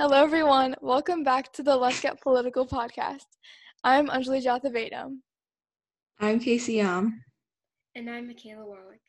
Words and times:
Hello, 0.00 0.16
everyone. 0.16 0.74
Welcome 0.80 1.24
back 1.24 1.52
to 1.52 1.62
the 1.62 1.76
Let's 1.76 2.00
Get 2.00 2.22
Political 2.22 2.68
podcast. 2.68 3.26
I'm 3.84 4.08
Anjali 4.08 4.42
Jathavedam. 4.42 5.18
I'm 6.18 6.40
Casey 6.40 6.76
Yam. 6.76 7.22
And 7.94 8.08
I'm 8.08 8.26
Michaela 8.26 8.64
Wallach. 8.64 9.02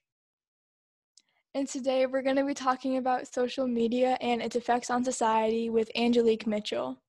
And 1.55 1.65
today 1.65 2.07
we're 2.07 2.21
going 2.21 2.35
to 2.35 2.43
be 2.43 2.54
talking 2.54 2.97
about 2.97 3.33
social 3.33 3.67
media 3.67 4.17
and 4.19 4.41
its 4.41 4.57
effects 4.57 4.89
on 4.89 5.01
society 5.01 5.69
with 5.69 5.89
Angelique 5.96 6.46
Mitchell. 6.46 7.01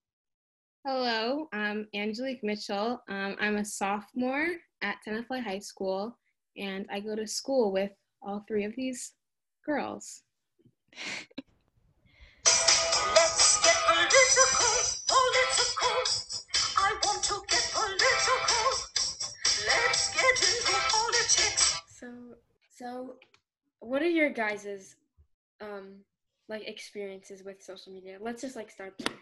Hello, 0.86 1.48
I'm 1.52 1.88
Angelique 1.92 2.44
Mitchell. 2.44 3.02
Um, 3.08 3.34
I'm 3.40 3.56
a 3.56 3.64
sophomore 3.64 4.46
at 4.82 4.98
Tenafly 5.04 5.42
High 5.42 5.58
School, 5.58 6.16
and 6.56 6.86
I 6.88 7.00
go 7.00 7.16
to 7.16 7.26
school 7.26 7.72
with 7.72 7.90
all 8.22 8.44
three 8.46 8.62
of 8.62 8.76
these 8.76 9.14
girls. 9.66 10.22
so, 22.82 23.14
what 23.80 24.02
are 24.02 24.08
your 24.08 24.30
guys's 24.30 24.96
um 25.60 25.98
like 26.48 26.66
experiences 26.68 27.44
with 27.44 27.62
social 27.62 27.92
media? 27.92 28.18
Let's 28.20 28.42
just 28.42 28.56
like 28.56 28.70
start 28.70 28.94
there. 28.98 29.16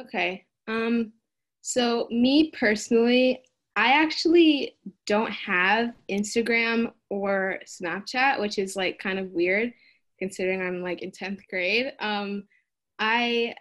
Okay. 0.00 0.44
Um. 0.66 1.12
So 1.62 2.08
me 2.10 2.50
personally, 2.58 3.42
I 3.76 3.92
actually 3.92 4.76
don't 5.06 5.30
have 5.30 5.94
Instagram 6.10 6.92
or 7.10 7.60
Snapchat, 7.64 8.40
which 8.40 8.58
is 8.58 8.74
like 8.76 8.98
kind 8.98 9.18
of 9.18 9.30
weird 9.30 9.72
considering 10.18 10.60
I'm 10.60 10.82
like 10.82 11.02
in 11.02 11.10
10th 11.10 11.46
grade. 11.48 11.92
Um, 12.00 12.44
I, 12.98 13.54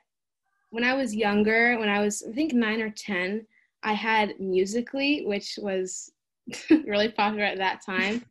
when 0.71 0.83
I 0.83 0.95
was 0.95 1.15
younger, 1.15 1.77
when 1.77 1.89
I 1.89 1.99
was, 1.99 2.23
I 2.27 2.33
think 2.33 2.53
nine 2.53 2.81
or 2.81 2.89
10, 2.89 3.45
I 3.83 3.93
had 3.93 4.39
Musical.ly, 4.39 5.21
which 5.25 5.59
was 5.61 6.11
really 6.85 7.09
popular 7.09 7.45
at 7.45 7.57
that 7.57 7.81
time. 7.85 8.23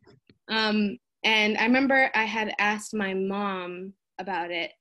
Um, 0.49 0.97
and 1.23 1.57
I 1.57 1.65
remember 1.65 2.09
I 2.15 2.23
had 2.23 2.53
asked 2.59 2.93
my 2.93 3.13
mom 3.13 3.93
about 4.19 4.51
it 4.51 4.71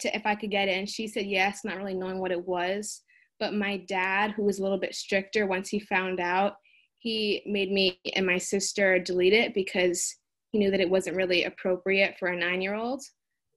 to, 0.00 0.14
if 0.14 0.26
I 0.26 0.34
could 0.34 0.50
get 0.50 0.68
it, 0.68 0.78
and 0.78 0.88
she 0.88 1.08
said 1.08 1.26
yes, 1.26 1.64
not 1.64 1.76
really 1.76 1.94
knowing 1.94 2.20
what 2.20 2.32
it 2.32 2.46
was. 2.46 3.02
But 3.38 3.54
my 3.54 3.78
dad, 3.88 4.32
who 4.32 4.44
was 4.44 4.58
a 4.58 4.62
little 4.62 4.78
bit 4.78 4.94
stricter, 4.94 5.46
once 5.46 5.68
he 5.68 5.80
found 5.80 6.20
out, 6.20 6.54
he 6.98 7.42
made 7.46 7.70
me 7.70 7.98
and 8.14 8.26
my 8.26 8.38
sister 8.38 8.98
delete 8.98 9.32
it 9.32 9.54
because 9.54 10.14
he 10.52 10.58
knew 10.58 10.70
that 10.70 10.80
it 10.80 10.90
wasn't 10.90 11.16
really 11.16 11.44
appropriate 11.44 12.16
for 12.18 12.28
a 12.28 12.36
nine 12.36 12.62
year 12.62 12.74
old. 12.74 13.02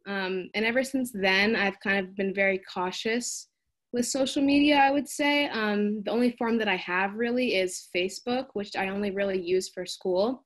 Um, 0.07 0.49
and 0.53 0.65
ever 0.65 0.83
since 0.83 1.11
then, 1.13 1.55
I've 1.55 1.79
kind 1.81 1.99
of 1.99 2.15
been 2.15 2.33
very 2.33 2.61
cautious 2.71 3.48
with 3.91 4.05
social 4.05 4.43
media, 4.43 4.77
I 4.77 4.91
would 4.91 5.07
say. 5.07 5.47
Um, 5.49 6.03
the 6.03 6.11
only 6.11 6.31
form 6.31 6.57
that 6.59 6.67
I 6.67 6.75
have 6.75 7.15
really 7.15 7.55
is 7.55 7.87
Facebook, 7.95 8.47
which 8.53 8.75
I 8.75 8.89
only 8.89 9.11
really 9.11 9.41
use 9.41 9.69
for 9.69 9.85
school. 9.85 10.45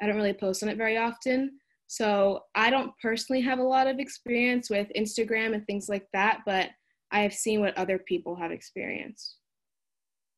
I 0.00 0.06
don't 0.06 0.16
really 0.16 0.32
post 0.32 0.62
on 0.62 0.68
it 0.68 0.76
very 0.76 0.98
often. 0.98 1.52
So 1.86 2.44
I 2.54 2.70
don't 2.70 2.92
personally 3.00 3.42
have 3.42 3.58
a 3.58 3.64
lot 3.64 3.86
of 3.86 3.98
experience 3.98 4.70
with 4.70 4.88
Instagram 4.96 5.54
and 5.54 5.66
things 5.66 5.88
like 5.88 6.06
that, 6.12 6.40
but 6.46 6.70
I 7.10 7.20
have 7.20 7.34
seen 7.34 7.60
what 7.60 7.76
other 7.76 7.98
people 7.98 8.34
have 8.36 8.50
experienced. 8.50 9.36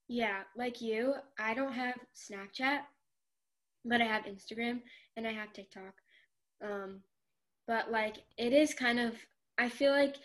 Yeah, 0.08 0.40
like 0.56 0.80
you, 0.80 1.14
I 1.38 1.54
don't 1.54 1.72
have 1.72 1.94
Snapchat, 2.14 2.80
but 3.84 4.00
I 4.00 4.04
have 4.04 4.24
Instagram 4.24 4.80
and 5.16 5.26
I 5.26 5.32
have 5.32 5.52
TikTok. 5.52 5.94
Um, 6.62 7.00
but 7.66 7.90
like 7.90 8.16
it 8.36 8.52
is 8.52 8.74
kind 8.74 8.98
of 8.98 9.14
i 9.58 9.68
feel 9.68 9.92
like 9.92 10.16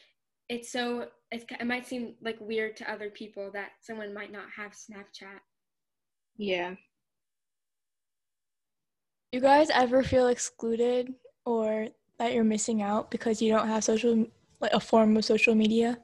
it's 0.49 0.71
so 0.71 1.07
it's, 1.31 1.45
it 1.59 1.67
might 1.67 1.87
seem 1.87 2.15
like 2.21 2.37
weird 2.41 2.75
to 2.77 2.91
other 2.91 3.09
people 3.09 3.51
that 3.53 3.69
someone 3.81 4.13
might 4.13 4.31
not 4.31 4.45
have 4.55 4.71
snapchat. 4.71 5.39
Yeah. 6.37 6.75
You 9.31 9.41
guys 9.41 9.69
ever 9.69 10.01
feel 10.01 10.27
excluded 10.27 11.13
or 11.45 11.89
that 12.17 12.33
you're 12.33 12.43
missing 12.43 12.81
out 12.81 13.11
because 13.11 13.41
you 13.41 13.51
don't 13.51 13.67
have 13.67 13.83
social 13.83 14.25
like 14.59 14.73
a 14.73 14.79
form 14.79 15.15
of 15.15 15.23
social 15.23 15.53
media? 15.53 15.99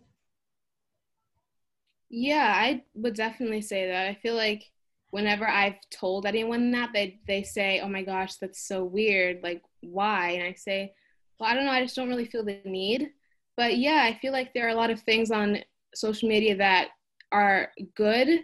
Yeah 2.09 2.53
i 2.55 2.83
would 2.93 3.15
definitely 3.15 3.61
say 3.61 3.87
that. 3.87 4.07
I 4.07 4.13
feel 4.13 4.35
like 4.35 4.71
whenever 5.09 5.47
i've 5.47 5.79
told 5.91 6.25
anyone 6.25 6.71
that 6.71 6.91
they 6.93 7.19
they 7.25 7.41
say 7.41 7.79
oh 7.79 7.87
my 7.87 8.03
gosh 8.03 8.35
that's 8.35 8.61
so 8.67 8.83
weird. 8.83 9.41
Like 9.41 9.63
why? 9.81 10.31
And 10.31 10.43
i 10.43 10.53
say 10.53 10.93
well, 11.39 11.49
I 11.49 11.53
don't 11.53 11.65
know. 11.65 11.71
I 11.71 11.81
just 11.81 11.95
don't 11.95 12.07
really 12.07 12.25
feel 12.25 12.45
the 12.45 12.61
need. 12.63 13.09
But 13.57 13.77
yeah, 13.77 14.03
I 14.03 14.17
feel 14.19 14.33
like 14.33 14.53
there 14.53 14.65
are 14.65 14.71
a 14.71 14.75
lot 14.75 14.89
of 14.89 15.01
things 15.01 15.31
on 15.31 15.59
social 15.93 16.27
media 16.27 16.55
that 16.57 16.89
are 17.31 17.69
good 17.95 18.41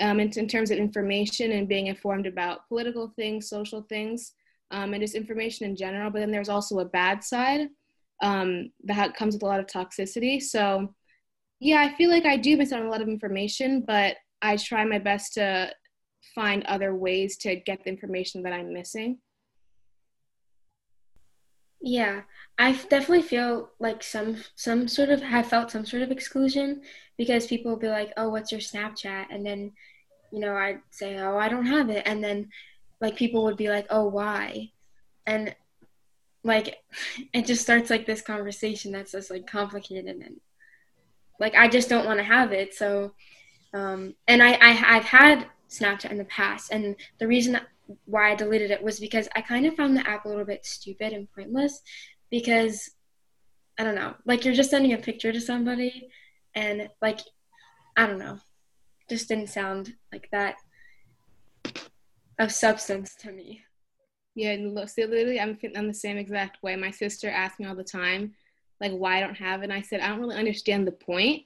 um, 0.00 0.20
in, 0.20 0.30
in, 0.36 0.48
terms 0.48 0.70
of 0.70 0.78
information 0.78 1.52
and 1.52 1.68
being 1.68 1.86
informed 1.86 2.26
about 2.26 2.66
political 2.68 3.12
things, 3.16 3.48
social 3.48 3.82
things, 3.82 4.32
um, 4.70 4.92
and 4.92 5.02
just 5.02 5.14
information 5.14 5.66
in 5.66 5.76
general. 5.76 6.10
But 6.10 6.20
then 6.20 6.30
there's 6.30 6.48
also 6.48 6.80
a 6.80 6.84
bad 6.84 7.22
side 7.22 7.68
um, 8.22 8.70
that 8.84 9.14
comes 9.14 9.34
with 9.34 9.42
a 9.42 9.46
lot 9.46 9.60
of 9.60 9.66
toxicity. 9.66 10.42
So 10.42 10.94
yeah, 11.60 11.80
I 11.80 11.94
feel 11.96 12.10
like 12.10 12.26
I 12.26 12.36
do 12.36 12.56
miss 12.56 12.72
out 12.72 12.80
on 12.80 12.86
a 12.86 12.90
lot 12.90 13.02
of 13.02 13.08
information, 13.08 13.84
but 13.86 14.16
I 14.42 14.56
try 14.56 14.84
my 14.84 14.98
best 14.98 15.34
to 15.34 15.70
find 16.34 16.64
other 16.64 16.94
ways 16.94 17.36
to 17.38 17.56
get 17.56 17.84
the 17.84 17.90
information 17.90 18.42
that 18.42 18.52
I'm 18.52 18.72
missing. 18.72 19.18
Yeah, 21.86 22.22
I 22.58 22.72
definitely 22.72 23.20
feel 23.22 23.68
like 23.78 24.02
some 24.02 24.42
some 24.56 24.88
sort 24.88 25.10
of 25.10 25.20
have 25.20 25.48
felt 25.48 25.70
some 25.70 25.84
sort 25.84 26.02
of 26.02 26.10
exclusion 26.10 26.80
because 27.18 27.46
people 27.46 27.72
will 27.72 27.78
be 27.78 27.88
like, 27.88 28.10
"Oh, 28.16 28.30
what's 28.30 28.50
your 28.50 28.62
Snapchat?" 28.62 29.26
and 29.30 29.44
then 29.44 29.72
you 30.32 30.40
know 30.40 30.56
I'd 30.56 30.80
say, 30.90 31.18
"Oh, 31.18 31.36
I 31.36 31.50
don't 31.50 31.66
have 31.66 31.90
it," 31.90 32.04
and 32.06 32.24
then 32.24 32.48
like 33.02 33.16
people 33.16 33.44
would 33.44 33.58
be 33.58 33.68
like, 33.68 33.86
"Oh, 33.90 34.08
why?" 34.08 34.70
and 35.26 35.54
like 36.44 36.78
it 37.34 37.46
just 37.46 37.62
starts 37.62 37.90
like 37.90 38.06
this 38.06 38.22
conversation 38.22 38.92
that's 38.92 39.12
just 39.12 39.30
like 39.30 39.46
complicated 39.46 40.06
and 40.06 40.40
like 41.38 41.54
I 41.54 41.68
just 41.68 41.90
don't 41.90 42.06
want 42.06 42.18
to 42.18 42.24
have 42.24 42.52
it. 42.52 42.74
So, 42.74 43.12
um, 43.74 44.14
and 44.28 44.42
I, 44.42 44.52
I 44.54 44.96
I've 44.96 45.04
had 45.04 45.48
Snapchat 45.68 46.10
in 46.12 46.18
the 46.18 46.24
past, 46.24 46.72
and 46.72 46.96
the 47.18 47.26
reason 47.28 47.52
that 47.54 47.66
why 48.06 48.32
I 48.32 48.34
deleted 48.34 48.70
it 48.70 48.82
was 48.82 49.00
because 49.00 49.28
I 49.36 49.40
kind 49.40 49.66
of 49.66 49.74
found 49.74 49.96
the 49.96 50.08
app 50.08 50.24
a 50.24 50.28
little 50.28 50.44
bit 50.44 50.64
stupid 50.64 51.12
and 51.12 51.30
pointless 51.32 51.80
because 52.30 52.90
I 53.78 53.84
don't 53.84 53.94
know, 53.94 54.14
like 54.24 54.44
you're 54.44 54.54
just 54.54 54.70
sending 54.70 54.92
a 54.92 54.98
picture 54.98 55.32
to 55.32 55.40
somebody 55.40 56.08
and 56.54 56.88
like 57.02 57.20
I 57.96 58.06
don't 58.06 58.18
know, 58.18 58.38
just 59.08 59.28
didn't 59.28 59.48
sound 59.48 59.94
like 60.12 60.28
that 60.32 60.56
of 62.38 62.52
substance 62.52 63.14
to 63.16 63.32
me. 63.32 63.62
Yeah, 64.34 64.56
so 64.86 65.02
literally, 65.02 65.38
I'm 65.38 65.56
I'm 65.76 65.86
the 65.86 65.94
same 65.94 66.16
exact 66.16 66.62
way. 66.62 66.74
My 66.74 66.90
sister 66.90 67.30
asks 67.30 67.60
me 67.60 67.66
all 67.66 67.76
the 67.76 67.84
time, 67.84 68.34
like, 68.80 68.92
why 68.92 69.18
I 69.18 69.20
don't 69.20 69.36
have 69.36 69.60
it. 69.60 69.64
And 69.64 69.72
I 69.72 69.80
said, 69.80 70.00
I 70.00 70.08
don't 70.08 70.20
really 70.20 70.36
understand 70.36 70.86
the 70.86 70.92
point. 70.92 71.44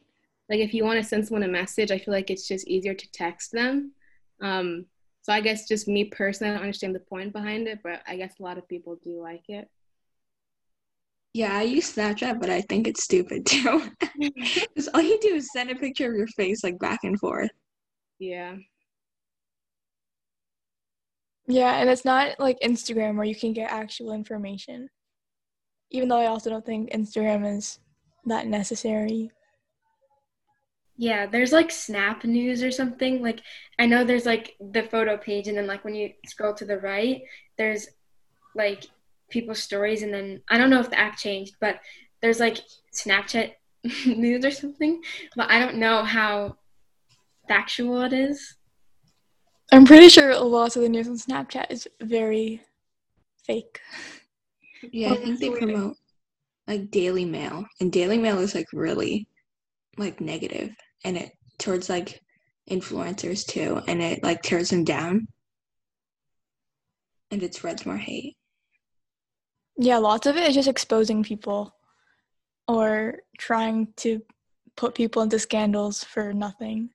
Like, 0.49 0.61
if 0.61 0.73
you 0.73 0.85
want 0.85 0.99
to 0.99 1.07
send 1.07 1.27
someone 1.27 1.43
a 1.43 1.49
message, 1.49 1.91
I 1.91 1.99
feel 1.99 2.15
like 2.15 2.31
it's 2.31 2.49
just 2.49 2.67
easier 2.67 2.95
to 2.95 3.13
text 3.13 3.53
them. 3.53 3.93
Um, 4.41 4.87
so 5.29 5.35
I 5.35 5.43
guess 5.43 5.69
just 5.69 5.87
me 5.87 6.05
personally, 6.05 6.53
I 6.53 6.55
don't 6.55 6.63
understand 6.63 6.95
the 6.95 7.01
point 7.01 7.35
behind 7.35 7.69
it, 7.69 7.81
but 7.85 8.01
I 8.07 8.17
guess 8.17 8.41
a 8.41 8.43
lot 8.43 8.57
of 8.57 8.67
people 8.67 8.99
do 9.05 9.21
like 9.21 9.43
it. 9.51 9.69
Yeah, 11.35 11.55
I 11.55 11.65
use 11.65 11.95
Snapchat, 11.95 12.41
but 12.41 12.49
I 12.49 12.63
think 12.63 12.89
it's 12.89 13.05
stupid 13.05 13.45
too. 13.47 13.91
Because 14.19 14.89
all 14.95 15.03
you 15.03 15.19
do 15.21 15.35
is 15.35 15.53
send 15.53 15.71
a 15.71 15.75
picture 15.75 16.11
of 16.11 16.17
your 16.17 16.29
face 16.29 16.65
like 16.65 16.79
back 16.79 17.01
and 17.03 17.21
forth. 17.21 17.51
Yeah. 18.19 18.57
Yeah, 21.47 21.75
and 21.75 21.91
it's 21.91 22.07
not 22.07 22.41
like 22.41 22.59
Instagram 22.61 23.17
where 23.17 23.27
you 23.27 23.37
can 23.37 23.53
get 23.53 23.71
actual 23.71 24.13
information. 24.13 24.89
Even 25.91 26.09
though 26.09 26.21
I 26.21 26.27
also 26.29 26.49
don't 26.49 26.65
think 26.65 26.91
Instagram 26.93 27.59
is 27.59 27.81
that 28.25 28.47
necessary. 28.47 29.31
Yeah, 31.01 31.27
there's 31.27 31.53
like 31.53 31.71
Snap 31.71 32.25
News 32.25 32.65
or 32.65 32.73
something. 32.73 33.23
Like 33.23 33.41
I 33.79 33.87
know 33.87 34.03
there's 34.03 34.27
like 34.27 34.57
the 34.61 34.83
photo 34.83 35.17
page, 35.17 35.47
and 35.47 35.57
then 35.57 35.69
like 35.69 35.85
when 35.85 35.95
you 35.95 36.13
scroll 36.27 36.55
to 36.55 36.65
the 36.65 36.79
right, 36.79 37.23
there's 37.57 37.87
like 38.57 38.85
people's 39.31 39.63
stories, 39.63 40.03
and 40.03 40.13
then 40.13 40.43
I 40.49 40.59
don't 40.59 40.71
know 40.71 40.81
if 40.81 40.91
the 40.91 40.99
app 40.99 41.17
changed, 41.17 41.55
but 41.61 41.79
there's 42.21 42.41
like 42.41 42.59
Snapchat 42.93 43.53
News 44.07 44.45
or 44.45 44.51
something. 44.51 45.01
But 45.37 45.49
I 45.51 45.61
don't 45.61 45.77
know 45.77 46.03
how 46.03 46.57
factual 47.47 48.03
it 48.03 48.13
is. 48.13 48.57
I'm 49.71 49.85
pretty 49.85 50.09
sure 50.09 50.31
a 50.31 50.41
lot 50.41 50.75
of 50.75 50.83
the 50.83 50.89
news 50.89 51.07
on 51.07 51.17
Snapchat 51.17 51.67
is 51.71 51.87
very 52.03 52.61
fake. 53.45 53.81
Yeah, 54.91 55.13
I 55.13 55.17
think 55.17 55.39
they 55.39 55.51
promote 55.51 55.97
like 56.67 56.91
Daily 56.91 57.25
Mail, 57.25 57.67
and 57.81 57.93
Daily 57.93 58.19
Mail 58.19 58.41
is 58.41 58.57
like 58.57 58.67
really 58.73 59.29
like 59.97 60.21
negative 60.21 60.75
and 61.05 61.17
it 61.17 61.33
towards 61.59 61.89
like 61.89 62.21
influencers 62.71 63.47
too 63.47 63.81
and 63.89 64.03
it 64.03 64.23
like 64.23 64.43
tears 64.43 64.71
them 64.71 64.85
down 64.85 65.27
and 67.31 67.43
it 67.43 67.55
spreads 67.55 67.87
more 67.87 67.97
hate 67.97 68.37
yeah 69.79 69.97
lots 69.97 70.27
of 70.27 70.37
it 70.37 70.49
is 70.49 70.55
just 70.55 70.69
exposing 70.69 71.23
people 71.23 71.75
or 72.69 73.21
trying 73.39 73.89
to 73.97 74.21
put 74.77 74.95
people 74.95 75.23
into 75.23 75.39
scandals 75.39 76.05
for 76.05 76.33
nothing. 76.33 76.91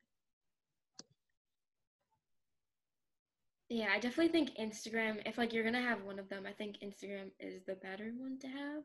Yeah, 3.69 3.89
I 3.91 3.99
definitely 3.99 4.29
think 4.29 4.51
Instagram, 4.57 5.21
if 5.25 5.37
like 5.37 5.51
you're 5.51 5.63
gonna 5.63 5.81
have 5.81 6.03
one 6.03 6.19
of 6.19 6.29
them, 6.29 6.45
I 6.47 6.51
think 6.51 6.77
Instagram 6.83 7.31
is 7.39 7.63
the 7.65 7.75
better 7.75 8.13
one 8.17 8.37
to 8.39 8.47
have. 8.47 8.83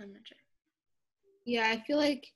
I'm 0.00 0.12
not 0.12 0.22
sure. 0.24 0.38
Yeah, 1.44 1.68
I 1.68 1.82
feel 1.84 1.98
like 1.98 2.28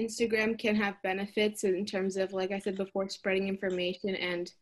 Instagram 0.00 0.58
can 0.58 0.74
have 0.76 1.02
benefits 1.02 1.64
in 1.64 1.84
terms 1.84 2.16
of, 2.16 2.32
like 2.32 2.52
I 2.52 2.58
said 2.58 2.76
before, 2.76 3.08
spreading 3.08 3.48
information 3.48 4.14
and 4.14 4.52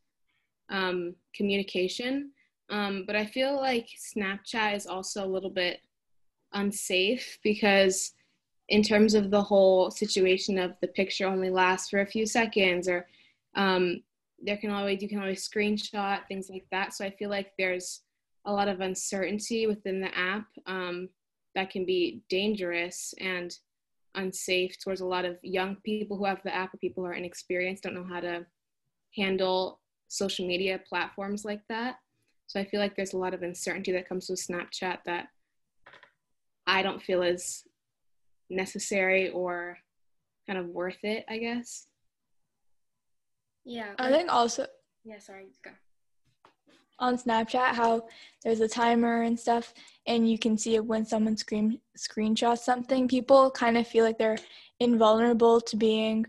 um, 0.71 1.15
communication. 1.35 2.31
Um, 2.71 3.05
but 3.07 3.17
I 3.17 3.25
feel 3.25 3.57
like 3.57 3.89
Snapchat 4.15 4.77
is 4.77 4.87
also 4.87 5.25
a 5.25 5.33
little 5.35 5.51
bit 5.51 5.81
unsafe 6.53 7.39
because, 7.43 8.13
in 8.69 8.83
terms 8.83 9.15
of 9.15 9.31
the 9.31 9.43
whole 9.43 9.91
situation 9.91 10.59
of 10.59 10.75
the 10.83 10.89
picture 10.89 11.27
only 11.27 11.49
lasts 11.49 11.89
for 11.89 12.01
a 12.01 12.07
few 12.07 12.27
seconds, 12.27 12.87
or 12.87 13.07
um, 13.55 14.03
there 14.43 14.59
can 14.59 14.71
always 14.71 15.01
you 15.03 15.09
can 15.09 15.21
always 15.21 15.49
screenshot 15.49 16.27
things 16.29 16.51
like 16.51 16.67
that. 16.71 16.95
So 16.95 17.05
I 17.05 17.11
feel 17.11 17.31
like 17.31 17.53
there's 17.59 18.03
a 18.45 18.53
lot 18.53 18.69
of 18.69 18.81
uncertainty 18.81 19.67
within 19.67 20.01
the 20.01 20.17
app 20.17 20.47
um, 20.67 21.09
that 21.55 21.71
can 21.71 21.85
be 21.85 22.23
dangerous 22.29 23.15
and 23.21 23.57
unsafe 24.19 24.77
towards 24.83 25.01
a 25.01 25.07
lot 25.07 25.25
of 25.25 25.37
young 25.43 25.77
people 25.85 26.17
who 26.17 26.25
have 26.25 26.43
the 26.45 26.55
app 26.55 26.75
or 26.75 26.79
people 26.79 27.03
who 27.03 27.11
are 27.11 27.15
inexperienced, 27.15 27.85
don't 27.85 27.95
know 27.95 28.07
how 28.09 28.21
to 28.21 28.45
handle 29.17 29.81
social 30.09 30.47
media 30.47 30.81
platforms 30.89 31.45
like 31.45 31.63
that. 31.69 31.97
So 32.47 32.59
I 32.59 32.65
feel 32.65 32.81
like 32.81 32.97
there's 32.97 33.13
a 33.13 33.19
lot 33.19 33.35
of 33.35 33.43
uncertainty 33.43 33.93
that 33.93 34.09
comes 34.09 34.29
with 34.29 34.45
Snapchat 34.45 34.99
that 35.07 35.29
I 36.67 36.83
don't 36.83 37.03
feel 37.03 37.23
is 37.23 37.65
necessary 38.51 39.31
or 39.31 39.79
kind 40.47 40.59
of 40.59 40.67
worth 40.67 41.03
it, 41.03 41.25
I 41.29 41.39
guess. 41.39 41.87
Yeah. 43.65 43.95
I 43.99 44.11
think 44.11 44.33
also 44.33 44.67
Yeah, 45.05 45.19
sorry, 45.19 45.47
go. 45.63 45.71
On 46.99 47.17
Snapchat 47.17 47.75
how 47.75 48.07
there's 48.43 48.61
a 48.61 48.69
timer 48.69 49.23
and 49.23 49.39
stuff, 49.39 49.73
and 50.07 50.29
you 50.29 50.39
can 50.39 50.57
see 50.59 50.79
when 50.81 51.05
someone 51.05 51.37
screen 51.37 51.81
screenshots 51.97 52.59
something. 52.59 53.09
People 53.09 53.51
kind 53.51 53.77
of 53.77 53.87
feel 53.87 54.05
like 54.05 54.19
they're 54.19 54.39
invulnerable 54.81 55.61
to 55.61 55.77
being 55.77 56.27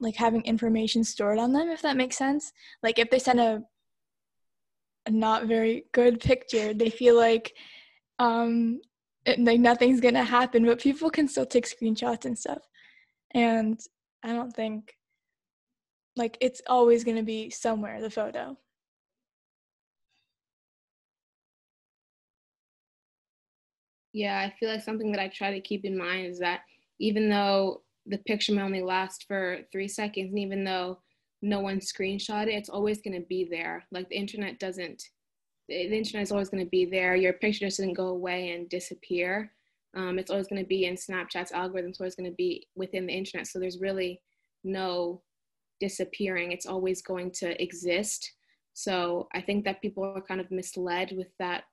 like 0.00 0.16
having 0.16 0.42
information 0.42 1.04
stored 1.04 1.38
on 1.38 1.52
them, 1.52 1.68
if 1.68 1.82
that 1.82 1.96
makes 1.96 2.16
sense. 2.16 2.52
Like 2.82 2.98
if 2.98 3.10
they 3.10 3.18
send 3.18 3.40
a 3.40 3.62
a 5.06 5.10
not 5.10 5.46
very 5.46 5.86
good 5.92 6.20
picture, 6.20 6.74
they 6.74 6.90
feel 6.90 7.16
like 7.16 7.54
um 8.18 8.80
it, 9.24 9.38
like 9.40 9.60
nothing's 9.60 10.00
gonna 10.00 10.24
happen, 10.24 10.64
but 10.64 10.80
people 10.80 11.10
can 11.10 11.28
still 11.28 11.46
take 11.46 11.66
screenshots 11.66 12.24
and 12.24 12.38
stuff. 12.38 12.62
And 13.32 13.80
I 14.22 14.32
don't 14.32 14.54
think 14.54 14.94
like 16.16 16.36
it's 16.40 16.62
always 16.66 17.04
gonna 17.04 17.22
be 17.22 17.50
somewhere 17.50 18.00
the 18.00 18.10
photo. 18.10 18.56
Yeah, 24.12 24.38
I 24.38 24.54
feel 24.58 24.70
like 24.70 24.82
something 24.82 25.12
that 25.12 25.20
I 25.20 25.28
try 25.28 25.52
to 25.52 25.60
keep 25.60 25.84
in 25.84 25.96
mind 25.96 26.26
is 26.26 26.38
that 26.38 26.60
even 26.98 27.28
though 27.28 27.82
the 28.06 28.18
picture 28.18 28.52
may 28.52 28.62
only 28.62 28.82
last 28.82 29.26
for 29.28 29.60
three 29.70 29.88
seconds, 29.88 30.30
and 30.30 30.38
even 30.38 30.64
though 30.64 30.98
no 31.42 31.60
one 31.60 31.78
screenshot 31.78 32.46
it, 32.46 32.54
it's 32.54 32.68
always 32.68 33.00
going 33.00 33.20
to 33.20 33.26
be 33.26 33.46
there. 33.48 33.84
Like 33.92 34.08
the 34.08 34.16
internet 34.16 34.58
doesn't, 34.58 35.02
the 35.68 35.96
internet 35.96 36.22
is 36.22 36.32
always 36.32 36.48
going 36.48 36.64
to 36.64 36.70
be 36.70 36.86
there. 36.86 37.14
Your 37.14 37.34
picture 37.34 37.66
just 37.66 37.78
doesn't 37.78 37.94
go 37.94 38.08
away 38.08 38.50
and 38.50 38.68
disappear. 38.68 39.52
Um, 39.96 40.18
it's 40.18 40.30
always 40.30 40.48
going 40.48 40.62
to 40.62 40.68
be 40.68 40.86
in 40.86 40.94
Snapchat's 40.94 41.52
algorithm. 41.52 41.90
It's 41.90 42.00
always 42.00 42.14
going 42.14 42.30
to 42.30 42.36
be 42.36 42.66
within 42.74 43.06
the 43.06 43.12
internet. 43.12 43.46
So 43.46 43.58
there's 43.58 43.80
really 43.80 44.20
no 44.64 45.22
disappearing. 45.80 46.52
It's 46.52 46.66
always 46.66 47.02
going 47.02 47.30
to 47.32 47.60
exist. 47.62 48.32
So 48.74 49.28
I 49.34 49.40
think 49.40 49.64
that 49.64 49.82
people 49.82 50.04
are 50.04 50.22
kind 50.22 50.40
of 50.40 50.50
misled 50.50 51.12
with 51.16 51.28
that 51.38 51.64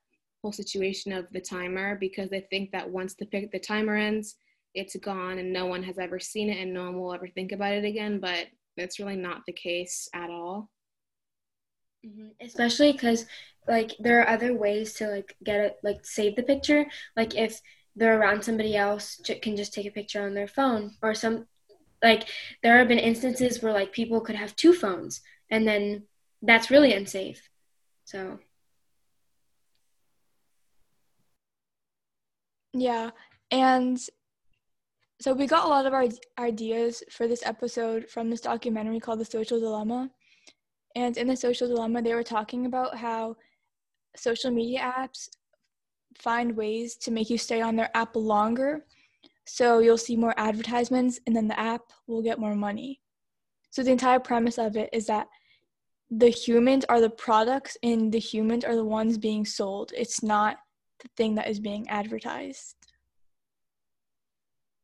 whole 0.42 0.52
situation 0.52 1.12
of 1.12 1.26
the 1.32 1.40
timer 1.40 1.96
because 1.96 2.30
they 2.30 2.46
think 2.50 2.70
that 2.72 2.88
once 2.88 3.14
the 3.14 3.26
pic- 3.26 3.50
the 3.52 3.58
timer 3.58 3.96
ends, 3.96 4.36
it's 4.74 4.96
gone 4.96 5.38
and 5.38 5.52
no 5.52 5.66
one 5.66 5.82
has 5.82 5.98
ever 5.98 6.18
seen 6.18 6.50
it 6.50 6.58
and 6.58 6.72
no 6.72 6.84
one 6.84 7.00
will 7.00 7.14
ever 7.14 7.28
think 7.28 7.52
about 7.52 7.72
it 7.72 7.84
again. 7.84 8.20
But 8.20 8.46
that's 8.76 8.98
really 8.98 9.16
not 9.16 9.42
the 9.46 9.52
case 9.52 10.08
at 10.14 10.30
all. 10.30 10.70
Mm-hmm. 12.06 12.28
Especially 12.40 12.92
because 12.92 13.26
like 13.66 13.92
there 13.98 14.20
are 14.20 14.28
other 14.28 14.54
ways 14.54 14.94
to 14.94 15.08
like 15.08 15.36
get 15.44 15.60
it 15.60 15.76
like 15.82 16.04
save 16.04 16.36
the 16.36 16.42
picture. 16.42 16.86
Like 17.16 17.34
if 17.34 17.60
they're 17.96 18.20
around 18.20 18.44
somebody 18.44 18.76
else, 18.76 19.20
can 19.42 19.56
just 19.56 19.72
take 19.72 19.86
a 19.86 19.90
picture 19.90 20.24
on 20.24 20.34
their 20.34 20.48
phone 20.48 20.92
or 21.02 21.14
some 21.14 21.46
like 22.02 22.28
there 22.62 22.78
have 22.78 22.88
been 22.88 22.98
instances 22.98 23.62
where 23.62 23.72
like 23.72 23.92
people 23.92 24.20
could 24.20 24.36
have 24.36 24.54
two 24.54 24.74
phones 24.74 25.22
and 25.50 25.66
then 25.66 26.02
that's 26.42 26.70
really 26.70 26.92
unsafe. 26.92 27.48
So 28.04 28.38
Yeah. 32.76 33.10
And 33.50 33.98
so 35.18 35.32
we 35.32 35.46
got 35.46 35.64
a 35.64 35.68
lot 35.68 35.86
of 35.86 35.94
our 35.94 36.04
ideas 36.38 37.02
for 37.10 37.26
this 37.26 37.42
episode 37.44 38.08
from 38.10 38.28
this 38.28 38.42
documentary 38.42 39.00
called 39.00 39.20
The 39.20 39.24
Social 39.24 39.58
Dilemma. 39.58 40.10
And 40.94 41.16
in 41.16 41.26
The 41.26 41.36
Social 41.36 41.68
Dilemma, 41.68 42.02
they 42.02 42.14
were 42.14 42.22
talking 42.22 42.66
about 42.66 42.98
how 42.98 43.36
social 44.14 44.50
media 44.50 44.80
apps 44.80 45.28
find 46.18 46.54
ways 46.54 46.96
to 46.96 47.10
make 47.10 47.30
you 47.30 47.38
stay 47.38 47.62
on 47.62 47.76
their 47.76 47.90
app 47.94 48.14
longer. 48.14 48.84
So 49.46 49.78
you'll 49.78 49.96
see 49.96 50.16
more 50.16 50.34
advertisements, 50.36 51.20
and 51.26 51.34
then 51.34 51.48
the 51.48 51.58
app 51.58 51.82
will 52.06 52.22
get 52.22 52.38
more 52.38 52.54
money. 52.54 53.00
So 53.70 53.82
the 53.82 53.92
entire 53.92 54.20
premise 54.20 54.58
of 54.58 54.76
it 54.76 54.90
is 54.92 55.06
that 55.06 55.28
the 56.10 56.28
humans 56.28 56.84
are 56.88 57.00
the 57.00 57.10
products, 57.10 57.76
and 57.82 58.12
the 58.12 58.18
humans 58.18 58.64
are 58.64 58.76
the 58.76 58.84
ones 58.84 59.16
being 59.18 59.46
sold. 59.46 59.92
It's 59.96 60.22
not 60.22 60.58
the 61.00 61.08
thing 61.16 61.34
that 61.36 61.48
is 61.48 61.60
being 61.60 61.88
advertised. 61.88 62.76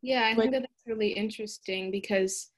Yeah, 0.03 0.29
I 0.33 0.35
think 0.35 0.53
that 0.53 0.63
that's 0.63 0.87
really 0.87 1.11
interesting 1.11 1.91
because 1.91 2.51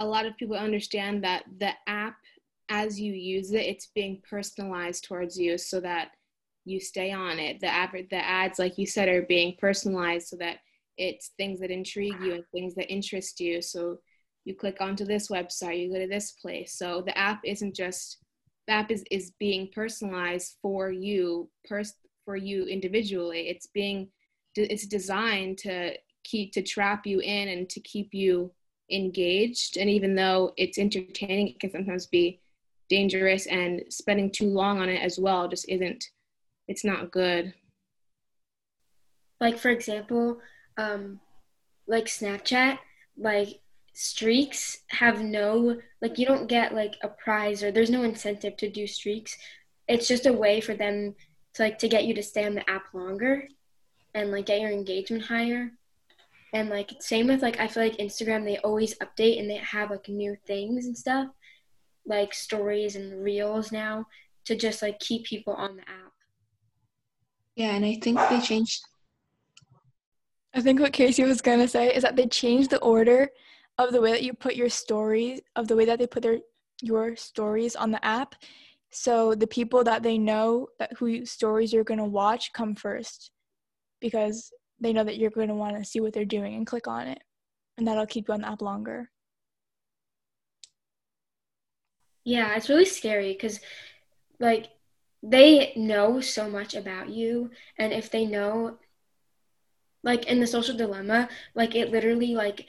a 0.00 0.06
lot 0.06 0.26
of 0.26 0.36
people 0.36 0.56
understand 0.56 1.24
that 1.24 1.44
the 1.58 1.72
app, 1.86 2.16
as 2.68 3.00
you 3.00 3.12
use 3.12 3.52
it, 3.52 3.66
it's 3.66 3.90
being 3.94 4.20
personalized 4.28 5.04
towards 5.04 5.38
you 5.38 5.56
so 5.56 5.80
that 5.80 6.10
you 6.64 6.78
stay 6.78 7.10
on 7.10 7.38
it. 7.38 7.60
The 7.60 7.68
app, 7.68 7.92
the 7.92 8.16
ads, 8.16 8.58
like 8.58 8.76
you 8.78 8.86
said, 8.86 9.08
are 9.08 9.22
being 9.22 9.56
personalized 9.58 10.28
so 10.28 10.36
that 10.36 10.58
it's 10.98 11.32
things 11.38 11.60
that 11.60 11.70
intrigue 11.70 12.20
you 12.22 12.34
and 12.34 12.44
things 12.52 12.74
that 12.74 12.92
interest 12.92 13.40
you. 13.40 13.62
So 13.62 13.98
you 14.44 14.54
click 14.54 14.78
onto 14.80 15.04
this 15.04 15.28
website, 15.28 15.80
you 15.80 15.92
go 15.92 15.98
to 15.98 16.06
this 16.06 16.32
place. 16.32 16.74
So 16.74 17.02
the 17.04 17.16
app 17.16 17.40
isn't 17.44 17.74
just 17.74 18.18
the 18.66 18.74
app 18.74 18.90
is 18.90 19.04
is 19.10 19.32
being 19.38 19.68
personalized 19.74 20.56
for 20.62 20.90
you, 20.90 21.48
pers- 21.68 21.94
for 22.24 22.36
you 22.36 22.66
individually. 22.66 23.48
It's 23.48 23.66
being 23.66 24.08
it's 24.54 24.86
designed 24.86 25.58
to 25.58 25.94
keep 26.24 26.52
to 26.52 26.62
trap 26.62 27.06
you 27.06 27.20
in 27.20 27.48
and 27.48 27.68
to 27.70 27.80
keep 27.80 28.12
you 28.12 28.52
engaged. 28.90 29.76
And 29.76 29.88
even 29.88 30.14
though 30.14 30.52
it's 30.56 30.78
entertaining 30.78 31.48
it 31.48 31.60
can 31.60 31.70
sometimes 31.70 32.06
be 32.06 32.40
dangerous 32.88 33.46
and 33.46 33.82
spending 33.88 34.30
too 34.30 34.48
long 34.48 34.80
on 34.80 34.88
it 34.88 35.00
as 35.00 35.18
well 35.18 35.48
just 35.48 35.68
isn't 35.68 36.04
it's 36.68 36.84
not 36.84 37.10
good. 37.10 37.54
Like 39.40 39.58
for 39.58 39.70
example 39.70 40.40
um 40.78 41.20
like 41.86 42.04
snapchat 42.04 42.78
like 43.18 43.60
streaks 43.94 44.78
have 44.88 45.22
no 45.22 45.78
like 46.00 46.18
you 46.18 46.26
don't 46.26 46.46
get 46.46 46.74
like 46.74 46.94
a 47.02 47.08
prize 47.08 47.62
or 47.62 47.70
there's 47.70 47.90
no 47.90 48.02
incentive 48.02 48.56
to 48.58 48.70
do 48.70 48.86
streaks. 48.86 49.36
It's 49.88 50.08
just 50.08 50.26
a 50.26 50.32
way 50.32 50.60
for 50.60 50.74
them 50.74 51.14
to 51.54 51.62
like 51.62 51.78
to 51.78 51.88
get 51.88 52.04
you 52.04 52.14
to 52.14 52.22
stay 52.22 52.44
on 52.44 52.54
the 52.54 52.68
app 52.70 52.94
longer 52.94 53.48
and 54.14 54.30
like 54.30 54.46
get 54.46 54.60
your 54.60 54.70
engagement 54.70 55.24
higher 55.24 55.72
and 56.52 56.68
like 56.68 56.90
same 57.00 57.26
with 57.26 57.42
like 57.42 57.58
I 57.60 57.68
feel 57.68 57.82
like 57.82 57.96
Instagram 57.96 58.44
they 58.44 58.58
always 58.58 58.96
update 58.98 59.38
and 59.38 59.48
they 59.48 59.56
have 59.56 59.90
like 59.90 60.08
new 60.08 60.36
things 60.46 60.86
and 60.86 60.96
stuff 60.96 61.28
like 62.06 62.34
stories 62.34 62.96
and 62.96 63.22
reels 63.22 63.72
now 63.72 64.06
to 64.44 64.56
just 64.56 64.82
like 64.82 64.98
keep 64.98 65.24
people 65.24 65.54
on 65.54 65.76
the 65.76 65.82
app. 65.82 66.12
Yeah, 67.54 67.76
and 67.76 67.84
I 67.84 67.98
think 68.02 68.18
they 68.28 68.40
changed 68.40 68.82
I 70.54 70.60
think 70.60 70.80
what 70.80 70.92
Casey 70.92 71.24
was 71.24 71.40
gonna 71.40 71.68
say 71.68 71.94
is 71.94 72.02
that 72.02 72.16
they 72.16 72.26
changed 72.26 72.70
the 72.70 72.80
order 72.80 73.30
of 73.78 73.92
the 73.92 74.00
way 74.00 74.10
that 74.10 74.22
you 74.22 74.34
put 74.34 74.54
your 74.54 74.68
stories 74.68 75.40
of 75.56 75.68
the 75.68 75.76
way 75.76 75.84
that 75.86 75.98
they 75.98 76.06
put 76.06 76.22
their 76.22 76.38
your 76.82 77.16
stories 77.16 77.76
on 77.76 77.90
the 77.90 78.04
app. 78.04 78.34
So 78.92 79.34
the 79.34 79.46
people 79.46 79.84
that 79.84 80.02
they 80.02 80.18
know 80.18 80.68
that 80.78 80.92
who 80.98 81.24
stories 81.24 81.72
you're 81.72 81.84
gonna 81.84 82.04
watch 82.04 82.52
come 82.52 82.74
first 82.74 83.30
because 84.00 84.52
they 84.82 84.92
know 84.92 85.04
that 85.04 85.16
you're 85.16 85.30
going 85.30 85.48
to 85.48 85.54
want 85.54 85.78
to 85.78 85.84
see 85.84 86.00
what 86.00 86.12
they're 86.12 86.24
doing 86.24 86.54
and 86.54 86.66
click 86.66 86.86
on 86.86 87.06
it. 87.06 87.22
And 87.78 87.86
that'll 87.86 88.06
keep 88.06 88.28
you 88.28 88.34
on 88.34 88.42
the 88.42 88.48
app 88.48 88.60
longer. 88.60 89.10
Yeah, 92.24 92.54
it's 92.56 92.68
really 92.68 92.84
scary 92.84 93.32
because, 93.32 93.60
like, 94.38 94.68
they 95.22 95.72
know 95.76 96.20
so 96.20 96.50
much 96.50 96.74
about 96.74 97.08
you. 97.08 97.50
And 97.78 97.92
if 97.92 98.10
they 98.10 98.26
know 98.26 98.78
like 100.04 100.26
in 100.26 100.40
the 100.40 100.46
social 100.48 100.76
dilemma, 100.76 101.28
like 101.54 101.76
it 101.76 101.92
literally 101.92 102.34
like 102.34 102.66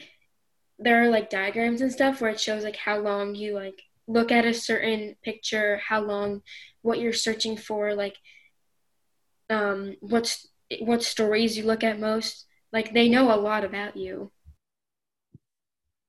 there 0.78 1.04
are 1.04 1.10
like 1.10 1.32
diagrams 1.32 1.82
and 1.82 1.92
stuff 1.92 2.22
where 2.22 2.30
it 2.30 2.40
shows 2.40 2.64
like 2.64 2.76
how 2.76 3.00
long 3.00 3.34
you 3.34 3.56
like 3.56 3.82
look 4.08 4.32
at 4.32 4.46
a 4.46 4.54
certain 4.54 5.16
picture, 5.24 5.82
how 5.88 6.02
long 6.02 6.42
what 6.82 7.00
you're 7.00 7.14
searching 7.14 7.58
for, 7.58 7.94
like 7.96 8.16
um 9.50 9.96
what's 10.00 10.48
what 10.80 11.04
stories 11.04 11.58
you 11.58 11.64
look 11.64 11.84
at 11.84 12.00
most. 12.00 12.46
Like 12.72 12.94
they 12.94 13.10
know 13.10 13.34
a 13.34 13.40
lot 13.40 13.64
about 13.64 13.96
you. 13.96 14.32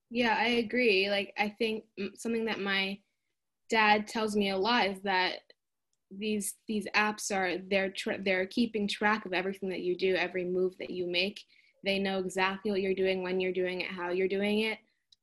Yeah, 0.09 0.35
I 0.37 0.47
agree. 0.47 1.09
Like 1.09 1.33
I 1.37 1.49
think 1.49 1.85
something 2.15 2.45
that 2.45 2.59
my 2.59 2.99
dad 3.69 4.07
tells 4.07 4.35
me 4.35 4.49
a 4.49 4.57
lot 4.57 4.87
is 4.87 5.01
that 5.01 5.39
these 6.11 6.55
these 6.67 6.87
apps 6.95 7.35
are 7.35 7.57
they're 7.69 7.89
tra- 7.89 8.21
they're 8.21 8.45
keeping 8.45 8.87
track 8.87 9.25
of 9.25 9.33
everything 9.33 9.69
that 9.69 9.81
you 9.81 9.97
do, 9.97 10.15
every 10.15 10.45
move 10.45 10.77
that 10.79 10.89
you 10.89 11.07
make. 11.07 11.41
They 11.83 11.99
know 11.99 12.19
exactly 12.19 12.71
what 12.71 12.81
you're 12.81 12.95
doing, 12.95 13.21
when 13.21 13.39
you're 13.39 13.51
doing 13.51 13.81
it, 13.81 13.91
how 13.91 14.09
you're 14.09 14.27
doing 14.27 14.61
it, 14.61 14.79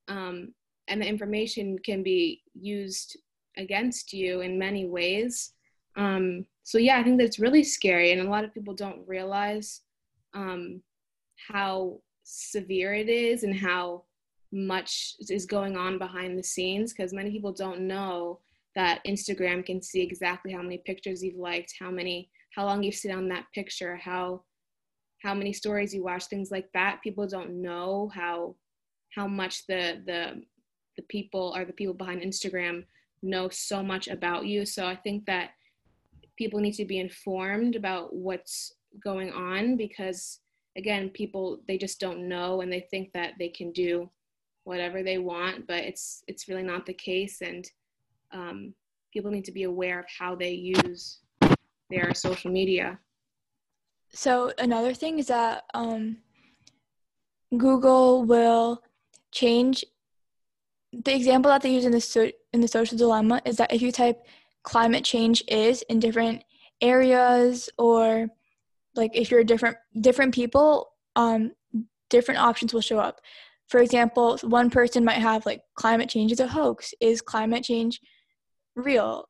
um, 0.07 0.53
and 0.87 1.01
the 1.01 1.07
information 1.07 1.77
can 1.79 2.03
be 2.03 2.42
used 2.53 3.17
against 3.57 4.13
you 4.13 4.41
in 4.41 4.57
many 4.57 4.85
ways. 4.85 5.53
Um, 5.95 6.45
so 6.63 6.77
yeah, 6.77 6.97
I 6.97 7.03
think 7.03 7.19
that's 7.19 7.39
really 7.39 7.63
scary, 7.63 8.11
and 8.11 8.21
a 8.21 8.29
lot 8.29 8.43
of 8.43 8.53
people 8.53 8.73
don't 8.73 9.07
realize 9.07 9.81
um, 10.33 10.81
how 11.47 11.99
severe 12.23 12.93
it 12.93 13.09
is 13.09 13.43
and 13.43 13.55
how 13.55 14.03
much 14.51 15.15
is 15.29 15.45
going 15.45 15.75
on 15.75 15.97
behind 15.97 16.37
the 16.37 16.43
scenes 16.43 16.93
because 16.93 17.11
many 17.11 17.31
people 17.31 17.51
don't 17.51 17.81
know 17.81 18.39
that 18.75 19.03
Instagram 19.05 19.65
can 19.65 19.81
see 19.81 20.01
exactly 20.01 20.51
how 20.51 20.61
many 20.61 20.77
pictures 20.79 21.23
you've 21.23 21.37
liked, 21.37 21.73
how 21.79 21.91
many, 21.91 22.29
how 22.55 22.65
long 22.65 22.81
you've 22.81 22.95
seen 22.95 23.11
on 23.11 23.27
that 23.29 23.45
picture, 23.53 23.97
how, 23.97 24.41
how 25.21 25.33
many 25.33 25.53
stories 25.53 25.93
you 25.93 26.03
watch, 26.03 26.25
things 26.25 26.49
like 26.51 26.67
that. 26.73 27.01
People 27.03 27.27
don't 27.27 27.61
know 27.61 28.11
how, 28.13 28.55
how 29.15 29.27
much 29.27 29.65
the 29.67 30.01
the 30.05 30.41
the 30.95 31.03
people 31.03 31.53
or 31.55 31.65
the 31.65 31.73
people 31.73 31.93
behind 31.93 32.21
Instagram 32.21 32.85
know 33.21 33.49
so 33.49 33.81
much 33.81 34.07
about 34.07 34.45
you. 34.45 34.65
So 34.65 34.85
I 34.85 34.95
think 34.95 35.25
that 35.25 35.51
people 36.37 36.59
need 36.59 36.73
to 36.73 36.85
be 36.85 36.99
informed 36.99 37.75
about 37.75 38.13
what's 38.15 38.73
going 39.03 39.31
on 39.31 39.77
because 39.77 40.39
again, 40.75 41.09
people 41.09 41.59
they 41.67 41.77
just 41.77 41.99
don't 41.99 42.27
know 42.27 42.61
and 42.61 42.71
they 42.71 42.81
think 42.91 43.11
that 43.13 43.33
they 43.39 43.49
can 43.49 43.71
do 43.71 44.09
whatever 44.63 45.03
they 45.03 45.17
want, 45.17 45.67
but 45.67 45.83
it's 45.83 46.23
it's 46.27 46.47
really 46.47 46.63
not 46.63 46.85
the 46.85 46.93
case 46.93 47.41
and 47.41 47.69
um, 48.31 48.73
people 49.11 49.31
need 49.31 49.45
to 49.45 49.51
be 49.51 49.63
aware 49.63 49.99
of 49.99 50.05
how 50.17 50.35
they 50.35 50.51
use 50.51 51.19
their 51.89 52.13
social 52.13 52.51
media. 52.51 52.97
So 54.11 54.51
another 54.57 54.93
thing 54.93 55.19
is 55.19 55.27
that 55.27 55.63
um, 55.73 56.17
Google 57.57 58.25
will 58.25 58.81
change 59.31 59.83
the 61.05 61.15
example 61.15 61.49
that 61.49 61.61
they 61.61 61.73
use 61.73 61.85
in 61.85 61.91
the 61.91 62.01
so- 62.01 62.31
in 62.53 62.61
the 62.61 62.67
social 62.67 62.97
dilemma 62.97 63.41
is 63.45 63.57
that 63.57 63.73
if 63.73 63.81
you 63.81 63.91
type 63.91 64.25
climate 64.63 65.03
change 65.03 65.43
is 65.47 65.81
in 65.83 65.99
different 65.99 66.43
areas 66.81 67.69
or 67.77 68.27
like 68.95 69.11
if 69.15 69.31
you're 69.31 69.43
different 69.43 69.77
different 70.01 70.33
people 70.33 70.91
um 71.15 71.51
different 72.09 72.39
options 72.39 72.73
will 72.73 72.81
show 72.81 72.99
up 72.99 73.19
for 73.67 73.81
example 73.81 74.37
one 74.43 74.69
person 74.69 75.03
might 75.03 75.21
have 75.21 75.45
like 75.45 75.61
climate 75.75 76.09
change 76.09 76.31
is 76.31 76.39
a 76.39 76.47
hoax 76.47 76.93
is 77.01 77.21
climate 77.21 77.63
change 77.63 77.99
real? 78.75 79.25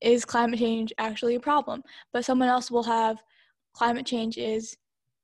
Is 0.00 0.24
climate 0.24 0.58
change 0.58 0.92
actually 0.98 1.34
a 1.34 1.40
problem? 1.40 1.82
But 2.12 2.24
someone 2.24 2.48
else 2.48 2.70
will 2.70 2.84
have 2.84 3.18
climate 3.72 4.06
change 4.06 4.38
is 4.38 4.76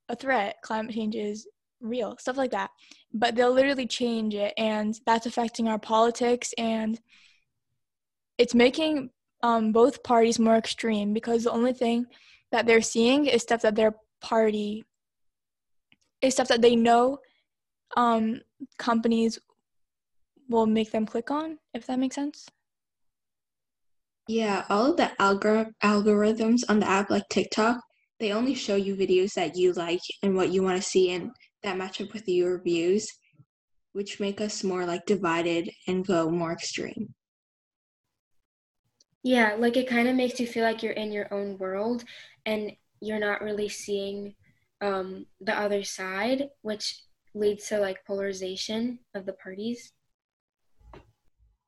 a 0.09 0.17
threat, 0.17 0.57
climate 0.63 0.95
change 0.95 1.15
is 1.15 1.47
real, 1.85 2.17
stuff 2.19 2.37
like 2.37 2.51
that. 2.51 2.71
But 3.13 3.37
they'll 3.37 3.53
literally 3.53 3.87
change 3.87 4.35
it, 4.35 4.55
and 4.57 4.99
that's 5.07 5.27
affecting 5.27 5.69
our 5.69 5.79
politics, 5.79 6.53
and 6.59 6.99
it's 8.39 8.55
making 8.55 9.11
um, 9.43 9.73
both 9.73 10.03
parties 10.03 10.39
more 10.39 10.57
extreme 10.57 11.13
because 11.13 11.45
the 11.45 11.53
only 11.53 11.73
thing 11.73 12.07
that 12.51 12.67
they're 12.67 12.83
seeing 12.83 13.27
is 13.27 13.43
stuff 13.43 13.63
that 13.63 13.77
their 13.77 13.95
party 14.21 14.85
is 16.23 16.35
stuff 16.35 16.49
that 16.49 16.63
they 16.63 16.75
know 16.75 17.19
um, 17.97 18.41
companies 18.79 19.39
will 20.49 20.67
make 20.67 20.91
them 20.91 21.07
click 21.07 21.31
on, 21.31 21.59
if 21.75 21.87
that 21.87 21.99
makes 21.99 22.15
sense. 22.15 22.49
Yeah, 24.27 24.65
all 24.71 24.91
of 24.91 24.97
the 24.97 25.11
algor- 25.21 25.73
algorithms 25.83 26.63
on 26.69 26.81
the 26.81 26.89
app, 26.89 27.11
like 27.11 27.25
TikTok, 27.31 27.79
they 28.21 28.33
only 28.33 28.55
show 28.55 28.77
you 28.77 28.97
videos 28.97 29.35
that 29.35 29.57
you 29.57 29.73
like 29.73 30.01
and 30.23 30.35
what 30.35 30.51
you 30.51 30.63
want 30.63 30.77
to 30.81 30.89
see 30.89 31.11
and 31.11 31.31
that 31.65 31.77
match 31.77 32.01
up 32.01 32.13
with 32.13 32.29
your 32.29 32.63
views, 32.63 33.09
which 33.93 34.21
make 34.21 34.41
us 34.41 34.63
more 34.63 34.87
like 34.87 35.07
divided 35.07 35.71
and 35.89 36.07
go 36.07 36.31
more 36.31 36.53
extreme. 36.53 37.15
Yeah, 39.23 39.57
like 39.59 39.77
it 39.77 39.89
kind 39.89 40.07
of 40.07 40.15
makes 40.15 40.39
you 40.39 40.47
feel 40.47 40.65
like 40.65 40.83
you're 40.83 40.93
in 40.93 41.11
your 41.11 41.33
own 41.33 41.59
world 41.59 42.05
and 42.45 42.73
you're 43.01 43.19
not 43.19 43.41
really 43.41 43.69
seeing 43.69 44.35
um, 44.81 45.27
the 45.41 45.59
other 45.59 45.83
side, 45.83 46.51
which 46.63 47.03
leads 47.35 47.67
to 47.69 47.79
like 47.79 48.05
polarization 48.07 48.99
of 49.15 49.27
the 49.27 49.33
parties. 49.33 49.93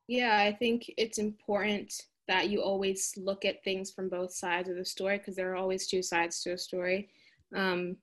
Yeah, 0.07 0.39
I 0.39 0.53
think 0.53 0.85
it's 0.97 1.19
important 1.19 1.93
that 2.29 2.51
you 2.51 2.61
always 2.61 3.15
look 3.17 3.45
at 3.45 3.65
things 3.65 3.91
from 3.91 4.09
both 4.09 4.33
sides 4.33 4.69
of 4.69 4.77
the 4.77 4.85
story 4.85 5.19
because 5.19 5.37
there 5.37 5.51
are 5.53 5.57
always 5.57 5.87
two 5.87 6.03
sides 6.03 6.43
to 6.43 6.53
a 6.53 6.59
story 6.59 7.09
um, 7.55 7.97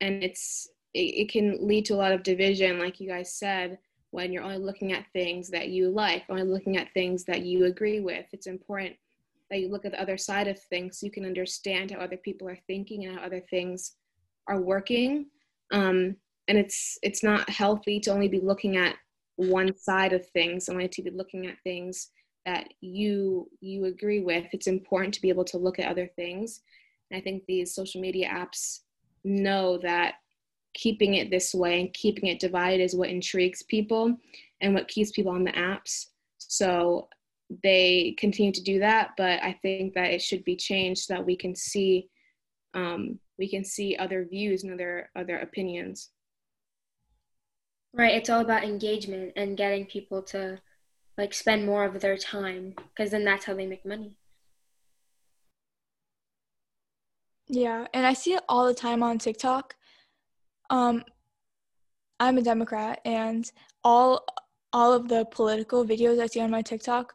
and 0.00 0.22
it's 0.22 0.68
it, 0.94 0.98
it, 0.98 1.30
can 1.30 1.66
lead 1.66 1.84
to 1.86 1.94
a 1.94 1.96
lot 1.96 2.12
of 2.12 2.22
division 2.22 2.78
like 2.78 3.00
you 3.00 3.08
guys 3.08 3.34
said 3.34 3.78
when 4.10 4.32
you're 4.32 4.42
only 4.42 4.58
looking 4.58 4.92
at 4.92 5.06
things 5.12 5.48
that 5.50 5.68
you 5.68 5.90
like 5.90 6.24
only 6.28 6.42
looking 6.42 6.76
at 6.76 6.92
things 6.94 7.24
that 7.24 7.42
you 7.42 7.66
agree 7.66 8.00
with. 8.00 8.26
It's 8.32 8.46
important 8.46 8.96
that 9.50 9.60
you 9.60 9.68
look 9.68 9.84
at 9.84 9.92
the 9.92 10.00
other 10.00 10.18
side 10.18 10.48
of 10.48 10.58
things 10.58 10.98
so 10.98 11.06
you 11.06 11.12
can 11.12 11.24
understand 11.24 11.90
how 11.90 11.98
other 11.98 12.16
people 12.16 12.48
are 12.48 12.58
thinking 12.66 13.04
and 13.04 13.18
how 13.18 13.24
other 13.24 13.40
things 13.50 13.96
are 14.46 14.60
working. 14.60 15.26
Um, 15.72 16.16
and 16.48 16.56
it's 16.56 16.98
it's 17.02 17.22
not 17.22 17.48
healthy 17.50 18.00
to 18.00 18.10
only 18.10 18.28
be 18.28 18.40
looking 18.40 18.76
at 18.76 18.96
one 19.36 19.76
side 19.76 20.12
of 20.12 20.26
things 20.30 20.68
only 20.68 20.88
to 20.88 21.02
be 21.02 21.10
looking 21.10 21.46
at 21.46 21.62
things 21.62 22.10
that 22.46 22.68
you 22.80 23.48
you 23.60 23.84
agree 23.84 24.20
with. 24.20 24.46
It's 24.52 24.66
important 24.66 25.12
to 25.14 25.20
be 25.20 25.28
able 25.28 25.44
to 25.44 25.58
look 25.58 25.78
at 25.78 25.90
other 25.90 26.08
things. 26.16 26.62
And 27.10 27.18
i 27.18 27.22
think 27.22 27.44
these 27.46 27.74
social 27.74 28.00
media 28.00 28.28
apps 28.28 28.80
know 29.24 29.78
that 29.78 30.14
keeping 30.74 31.14
it 31.14 31.30
this 31.30 31.54
way 31.54 31.80
and 31.80 31.92
keeping 31.92 32.28
it 32.28 32.40
divided 32.40 32.82
is 32.82 32.94
what 32.94 33.08
intrigues 33.08 33.62
people 33.64 34.16
and 34.60 34.74
what 34.74 34.88
keeps 34.88 35.10
people 35.10 35.32
on 35.32 35.44
the 35.44 35.52
apps 35.52 36.06
so 36.38 37.08
they 37.62 38.14
continue 38.18 38.52
to 38.52 38.62
do 38.62 38.78
that 38.78 39.10
but 39.16 39.42
i 39.42 39.52
think 39.62 39.94
that 39.94 40.10
it 40.10 40.22
should 40.22 40.44
be 40.44 40.56
changed 40.56 41.02
so 41.02 41.14
that 41.14 41.24
we 41.24 41.36
can 41.36 41.54
see 41.54 42.08
um, 42.74 43.18
we 43.38 43.48
can 43.48 43.64
see 43.64 43.96
other 43.96 44.26
views 44.30 44.62
and 44.62 44.72
other 44.72 45.10
other 45.16 45.38
opinions 45.38 46.10
right 47.94 48.14
it's 48.14 48.28
all 48.28 48.40
about 48.40 48.62
engagement 48.62 49.32
and 49.36 49.56
getting 49.56 49.86
people 49.86 50.22
to 50.22 50.60
like 51.18 51.34
spend 51.34 51.66
more 51.66 51.84
of 51.84 52.00
their 52.00 52.16
time 52.16 52.74
because 52.94 53.10
then 53.10 53.24
that's 53.24 53.44
how 53.44 53.52
they 53.52 53.66
make 53.66 53.84
money. 53.84 54.14
Yeah, 57.48 57.86
and 57.92 58.06
I 58.06 58.12
see 58.12 58.34
it 58.34 58.44
all 58.48 58.66
the 58.66 58.74
time 58.74 59.02
on 59.02 59.18
TikTok. 59.18 59.74
Um, 60.70 61.04
I'm 62.20 62.38
a 62.38 62.42
Democrat, 62.42 63.00
and 63.04 63.50
all 63.84 64.24
all 64.72 64.92
of 64.92 65.08
the 65.08 65.24
political 65.26 65.84
videos 65.84 66.20
I 66.20 66.26
see 66.26 66.40
on 66.40 66.50
my 66.50 66.62
TikTok 66.62 67.14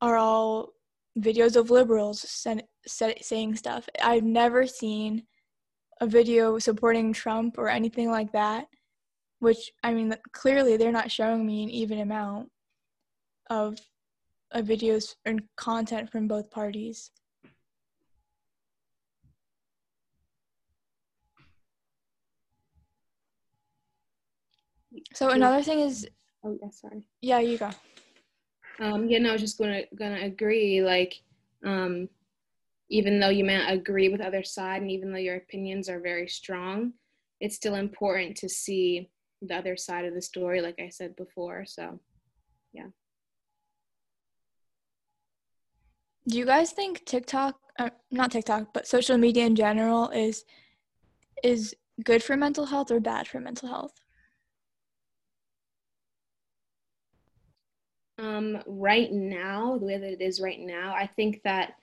are 0.00 0.16
all 0.16 0.72
videos 1.18 1.56
of 1.56 1.70
liberals 1.70 2.20
sen- 2.20 2.62
saying 2.86 3.56
stuff. 3.56 3.88
I've 4.02 4.24
never 4.24 4.66
seen 4.66 5.24
a 6.00 6.06
video 6.06 6.58
supporting 6.58 7.12
Trump 7.12 7.58
or 7.58 7.68
anything 7.68 8.10
like 8.10 8.32
that. 8.32 8.66
Which 9.40 9.70
I 9.84 9.94
mean, 9.94 10.14
clearly 10.32 10.76
they're 10.76 10.92
not 10.92 11.10
showing 11.12 11.46
me 11.46 11.62
an 11.62 11.70
even 11.70 12.00
amount 12.00 12.50
of, 13.50 13.78
of 14.50 14.66
videos 14.66 15.14
and 15.24 15.42
content 15.56 16.10
from 16.10 16.26
both 16.26 16.50
parties. 16.50 17.12
So 25.14 25.30
another 25.30 25.62
thing 25.62 25.80
is 25.80 26.08
oh 26.44 26.56
yeah 26.60 26.70
sorry. 26.70 27.06
yeah 27.20 27.40
you 27.40 27.58
go. 27.58 27.70
Um 28.80 29.08
yeah 29.08 29.18
no 29.18 29.30
I 29.30 29.32
was 29.32 29.40
just 29.40 29.58
gonna 29.58 29.82
gonna 29.96 30.20
agree 30.22 30.82
like 30.82 31.22
um 31.64 32.08
even 32.90 33.20
though 33.20 33.28
you 33.28 33.44
may 33.44 33.56
not 33.58 33.72
agree 33.72 34.08
with 34.08 34.20
other 34.20 34.42
side 34.42 34.82
and 34.82 34.90
even 34.90 35.12
though 35.12 35.18
your 35.18 35.36
opinions 35.36 35.88
are 35.88 36.00
very 36.00 36.28
strong 36.28 36.92
it's 37.40 37.56
still 37.56 37.74
important 37.74 38.36
to 38.36 38.48
see 38.48 39.10
the 39.42 39.54
other 39.54 39.76
side 39.76 40.04
of 40.04 40.14
the 40.14 40.22
story 40.22 40.60
like 40.60 40.78
I 40.80 40.88
said 40.88 41.16
before 41.16 41.64
so 41.66 42.00
yeah. 42.72 42.86
Do 46.28 46.36
you 46.36 46.44
guys 46.44 46.72
think 46.72 47.06
TikTok, 47.06 47.58
uh, 47.78 47.88
not 48.10 48.30
TikTok, 48.30 48.74
but 48.74 48.86
social 48.86 49.16
media 49.16 49.46
in 49.46 49.56
general 49.56 50.10
is 50.10 50.44
is 51.42 51.74
good 52.04 52.22
for 52.22 52.36
mental 52.36 52.66
health 52.66 52.90
or 52.90 53.00
bad 53.00 53.26
for 53.26 53.40
mental 53.40 53.68
health? 53.68 53.94
Um, 58.18 58.58
right 58.66 59.12
now, 59.12 59.78
the 59.78 59.86
way 59.86 59.98
that 59.98 60.12
it 60.12 60.20
is 60.20 60.40
right 60.40 60.58
now, 60.58 60.94
I 60.94 61.06
think 61.06 61.42
that 61.44 61.74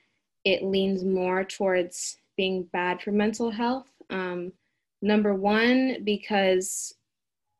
it 0.44 0.64
leans 0.64 1.04
more 1.04 1.44
towards 1.44 2.18
being 2.36 2.64
bad 2.74 3.02
for 3.02 3.12
mental 3.12 3.50
health. 3.50 3.90
Um, 4.10 4.52
number 5.02 5.34
one, 5.34 6.04
because 6.04 6.94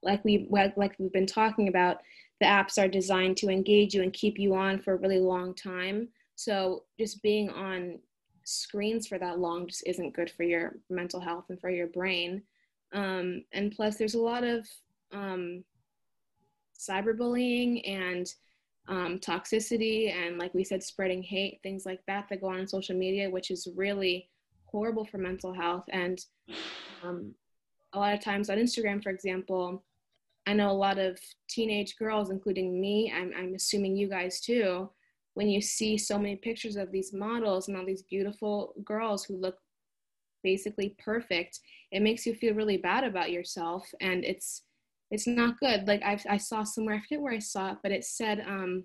like 0.04 0.24
we 0.24 0.48
like 0.50 0.76
we've 1.00 1.14
been 1.14 1.26
talking 1.26 1.68
about, 1.68 2.02
the 2.42 2.46
apps 2.46 2.78
are 2.78 2.88
designed 2.88 3.38
to 3.38 3.50
engage 3.50 3.94
you 3.94 4.04
and 4.04 4.12
keep 4.12 4.38
you 4.38 4.56
on 4.56 4.80
for 4.80 4.94
a 4.94 4.98
really 4.98 5.20
long 5.20 5.54
time. 5.56 6.10
So 6.36 6.84
just 7.00 7.24
being 7.24 7.50
on 7.50 8.00
screens 8.44 9.08
for 9.08 9.18
that 9.18 9.40
long 9.40 9.68
just 9.68 9.88
isn't 9.88 10.16
good 10.16 10.30
for 10.30 10.44
your 10.44 10.76
mental 10.90 11.20
health 11.20 11.46
and 11.50 11.60
for 11.60 11.70
your 11.70 11.88
brain. 11.88 12.44
Um, 12.94 13.44
and 13.54 13.72
plus, 13.72 13.96
there's 13.96 14.16
a 14.16 14.22
lot 14.22 14.44
of 14.44 14.68
um, 15.12 15.64
cyberbullying 16.78 17.90
and 17.90 18.32
um, 18.88 19.20
toxicity 19.20 20.14
and, 20.14 20.38
like 20.38 20.54
we 20.54 20.64
said, 20.64 20.84
spreading 20.84 21.24
hate, 21.24 21.60
things 21.64 21.86
like 21.86 22.02
that 22.08 22.28
that 22.30 22.42
go 22.42 22.48
on 22.48 22.60
on 22.60 22.68
social 22.68 22.96
media, 22.96 23.30
which 23.30 23.52
is 23.52 23.68
really 23.76 24.30
horrible 24.66 25.06
for 25.06 25.18
mental 25.18 25.54
health. 25.54 25.86
And 25.90 26.20
um, 27.04 27.34
a 27.94 28.00
lot 28.00 28.14
of 28.14 28.22
times 28.22 28.50
on 28.50 28.58
Instagram, 28.58 29.02
for 29.02 29.10
example, 29.10 29.84
I 30.46 30.54
know 30.54 30.70
a 30.70 30.74
lot 30.74 31.00
of 31.00 31.18
teenage 31.50 31.98
girls, 31.98 32.30
including 32.30 32.80
me, 32.80 33.12
I'm, 33.16 33.32
I'm 33.36 33.56
assuming 33.56 33.96
you 33.96 34.08
guys 34.08 34.40
too, 34.40 34.90
when 35.34 35.50
you 35.50 35.62
see 35.62 35.98
so 35.98 36.20
many 36.20 36.36
pictures 36.36 36.76
of 36.76 36.92
these 36.92 37.12
models 37.12 37.68
and 37.68 37.76
all 37.76 37.86
these 37.86 38.04
beautiful 38.04 38.74
girls 38.84 39.26
who 39.26 39.36
look 39.36 39.58
basically 40.44 40.96
perfect, 41.00 41.60
it 41.92 42.02
makes 42.02 42.26
you 42.26 42.36
feel 42.36 42.54
really 42.54 42.78
bad 42.78 43.04
about 43.04 43.32
yourself. 43.32 43.90
And 44.02 44.24
it's, 44.24 44.62
it's 45.16 45.28
not 45.28 45.60
good. 45.60 45.88
Like 45.88 46.04
I, 46.04 46.20
I 46.30 46.38
saw 46.38 46.64
somewhere, 46.64 46.96
I 46.96 47.00
forget 47.00 47.22
where 47.22 47.34
I 47.34 47.40
saw 47.40 47.72
it, 47.72 47.78
but 47.82 47.92
it 47.92 48.04
said 48.04 48.44
um, 48.46 48.84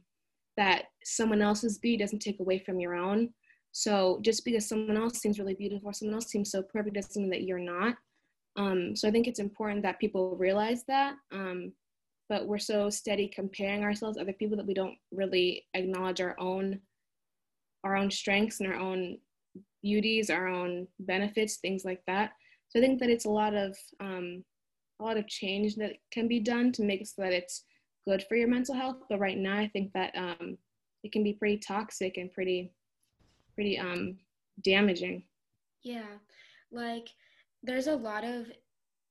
that 0.57 0.85
someone 1.05 1.43
else's 1.43 1.79
beauty 1.79 1.99
doesn't 1.99 2.21
take 2.21 2.41
away 2.41 2.61
from 2.61 2.81
your 2.81 2.95
own. 2.95 3.31
So 3.73 4.21
just 4.23 4.45
because 4.45 4.69
someone 4.69 4.97
else 4.97 5.19
seems 5.19 5.39
really 5.39 5.55
beautiful 5.55 5.91
or 5.91 5.93
someone 5.93 6.15
else 6.15 6.29
seems 6.29 6.51
so 6.51 6.63
perfect 6.63 6.95
doesn't 6.95 7.21
mean 7.21 7.31
that 7.31 7.43
you're 7.43 7.59
not. 7.59 7.97
Um, 8.57 8.97
so 8.97 9.09
I 9.09 9.11
think 9.11 9.27
it's 9.27 9.39
important 9.41 9.83
that 9.83 10.01
people 10.01 10.37
realize 10.37 10.85
that. 10.89 11.15
Um, 11.33 11.73
but 12.29 12.47
we're 12.47 12.59
so 12.59 12.91
steady 12.91 13.29
comparing 13.29 13.83
ourselves 13.83 14.17
to 14.17 14.23
other 14.23 14.33
people 14.33 14.57
that 14.57 14.67
we 14.67 14.75
don't 14.75 14.97
really 15.11 15.67
acknowledge 15.75 16.21
our 16.21 16.39
own 16.39 16.81
our 17.83 17.97
own 17.97 18.11
strengths 18.11 18.61
and 18.61 18.71
our 18.71 18.79
own 18.79 19.17
beauties, 19.83 20.29
our 20.29 20.47
own 20.47 20.87
benefits, 21.01 21.57
things 21.57 21.83
like 21.85 22.03
that. 22.07 22.33
So 22.69 22.79
I 22.79 22.83
think 22.83 23.01
that 23.01 23.09
it's 23.09 23.25
a 23.25 23.31
lot 23.31 23.55
of 23.55 23.75
um, 24.01 24.45
a 25.01 25.05
lot 25.05 25.17
of 25.17 25.27
change 25.27 25.77
that 25.77 25.95
can 26.13 26.29
be 26.29 26.41
done 26.41 26.73
to 26.73 26.83
make 26.83 27.01
it 27.01 27.09
so 27.09 27.23
that 27.23 27.33
it's 27.33 27.65
good 28.07 28.25
for 28.29 28.37
your 28.37 28.49
mental 28.49 28.75
health. 28.75 28.97
But 29.09 29.21
right 29.21 29.39
now, 29.39 29.57
I 29.57 29.69
think 29.69 29.93
that 29.93 30.15
um, 30.17 30.59
it 31.03 31.13
can 31.13 31.23
be 31.25 31.35
pretty 31.35 31.59
toxic 31.59 32.17
and 32.17 32.33
pretty 32.33 32.73
pretty 33.55 33.79
um, 33.79 34.19
damaging. 34.63 35.25
Yeah, 35.83 36.19
like 36.71 37.09
there's 37.63 37.87
a 37.87 37.97
lot 37.97 38.25
of 38.25 38.47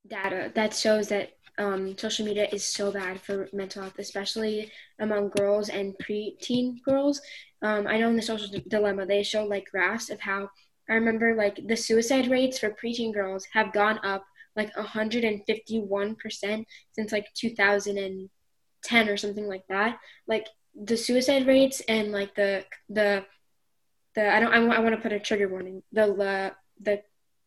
data 0.08 0.52
that 0.56 0.74
shows 0.74 1.08
that 1.10 1.32
um, 1.58 1.98
social 1.98 2.26
media 2.26 2.48
is 2.52 2.64
so 2.64 2.92
bad 2.92 3.22
for 3.22 3.50
mental 3.52 3.84
health, 3.84 4.00
especially 4.00 4.72
among 5.00 5.30
girls 5.30 5.70
and 5.70 5.94
preteen 6.02 6.82
girls. 6.84 7.22
Um, 7.62 7.86
I 7.88 7.98
know 7.98 8.10
in 8.10 8.16
the 8.16 8.22
social 8.22 8.48
dilemma 8.70 9.06
they 9.06 9.24
show 9.24 9.44
like 9.44 9.70
graphs 9.70 10.10
of 10.10 10.20
how 10.22 10.50
I 10.90 10.94
remember 10.94 11.36
like 11.36 11.60
the 11.68 11.76
suicide 11.76 12.32
rates 12.32 12.60
for 12.60 12.72
preteen 12.72 13.14
girls 13.14 13.46
have 13.54 13.74
gone 13.74 14.00
up 14.04 14.24
like 14.60 14.76
151% 14.76 16.66
since 16.92 17.12
like 17.12 17.28
2010 17.36 19.10
or 19.10 19.18
something 19.18 19.48
like 19.48 19.64
that. 19.70 19.98
Like 20.28 20.48
the 20.76 20.98
suicide 20.98 21.48
rates 21.48 21.82
and 21.88 22.12
like 22.12 22.36
the 22.36 22.66
the 22.90 23.26
the 24.16 24.34
I 24.36 24.40
don't 24.40 24.54
I, 24.54 24.76
I 24.76 24.80
want 24.80 24.96
to 24.96 25.02
put 25.02 25.14
a 25.14 25.20
trigger 25.20 25.48
warning. 25.48 25.82
The 25.92 26.14
uh, 26.14 26.50
the 26.82 27.02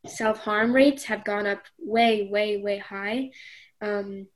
self 0.06 0.38
harm 0.38 0.74
rates 0.74 1.04
have 1.04 1.24
gone 1.24 1.46
up 1.46 1.62
way, 1.78 2.28
way, 2.30 2.56
way 2.56 2.78
high. 2.78 3.30
Um, 3.80 4.26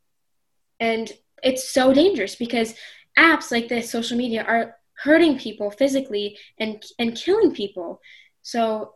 and 0.78 1.10
it's 1.42 1.68
so 1.68 1.92
dangerous 1.92 2.36
because 2.36 2.74
apps 3.18 3.50
like 3.50 3.68
this, 3.68 3.90
social 3.90 4.16
media, 4.16 4.44
are 4.46 4.76
hurting 4.98 5.38
people 5.38 5.70
physically 5.70 6.38
and 6.58 6.82
and 6.98 7.16
killing 7.16 7.54
people. 7.54 8.00
So 8.42 8.94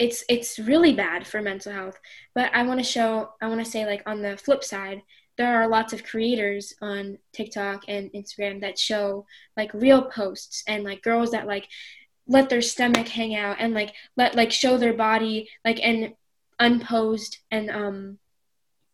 it's 0.00 0.24
it's 0.30 0.58
really 0.58 0.94
bad 0.94 1.26
for 1.26 1.42
mental 1.42 1.72
health. 1.72 2.00
But 2.34 2.50
I 2.54 2.62
want 2.62 2.80
to 2.80 2.84
show 2.84 3.34
I 3.40 3.48
want 3.48 3.62
to 3.62 3.70
say 3.70 3.84
like 3.84 4.02
on 4.06 4.22
the 4.22 4.36
flip 4.38 4.64
side, 4.64 5.02
there 5.36 5.60
are 5.60 5.68
lots 5.68 5.92
of 5.92 6.04
creators 6.04 6.74
on 6.80 7.18
TikTok 7.34 7.84
and 7.86 8.10
Instagram 8.12 8.62
that 8.62 8.78
show 8.78 9.26
like 9.58 9.72
real 9.74 10.02
posts 10.10 10.64
and 10.66 10.84
like 10.84 11.02
girls 11.02 11.32
that 11.32 11.46
like 11.46 11.68
let 12.26 12.48
their 12.48 12.62
stomach 12.62 13.08
hang 13.08 13.34
out 13.34 13.58
and 13.60 13.74
like 13.74 13.92
let 14.16 14.34
like 14.34 14.50
show 14.50 14.78
their 14.78 14.94
body 14.94 15.50
like 15.64 15.78
and 15.82 16.14
unposed 16.58 17.38
and 17.50 17.70
um 17.70 18.18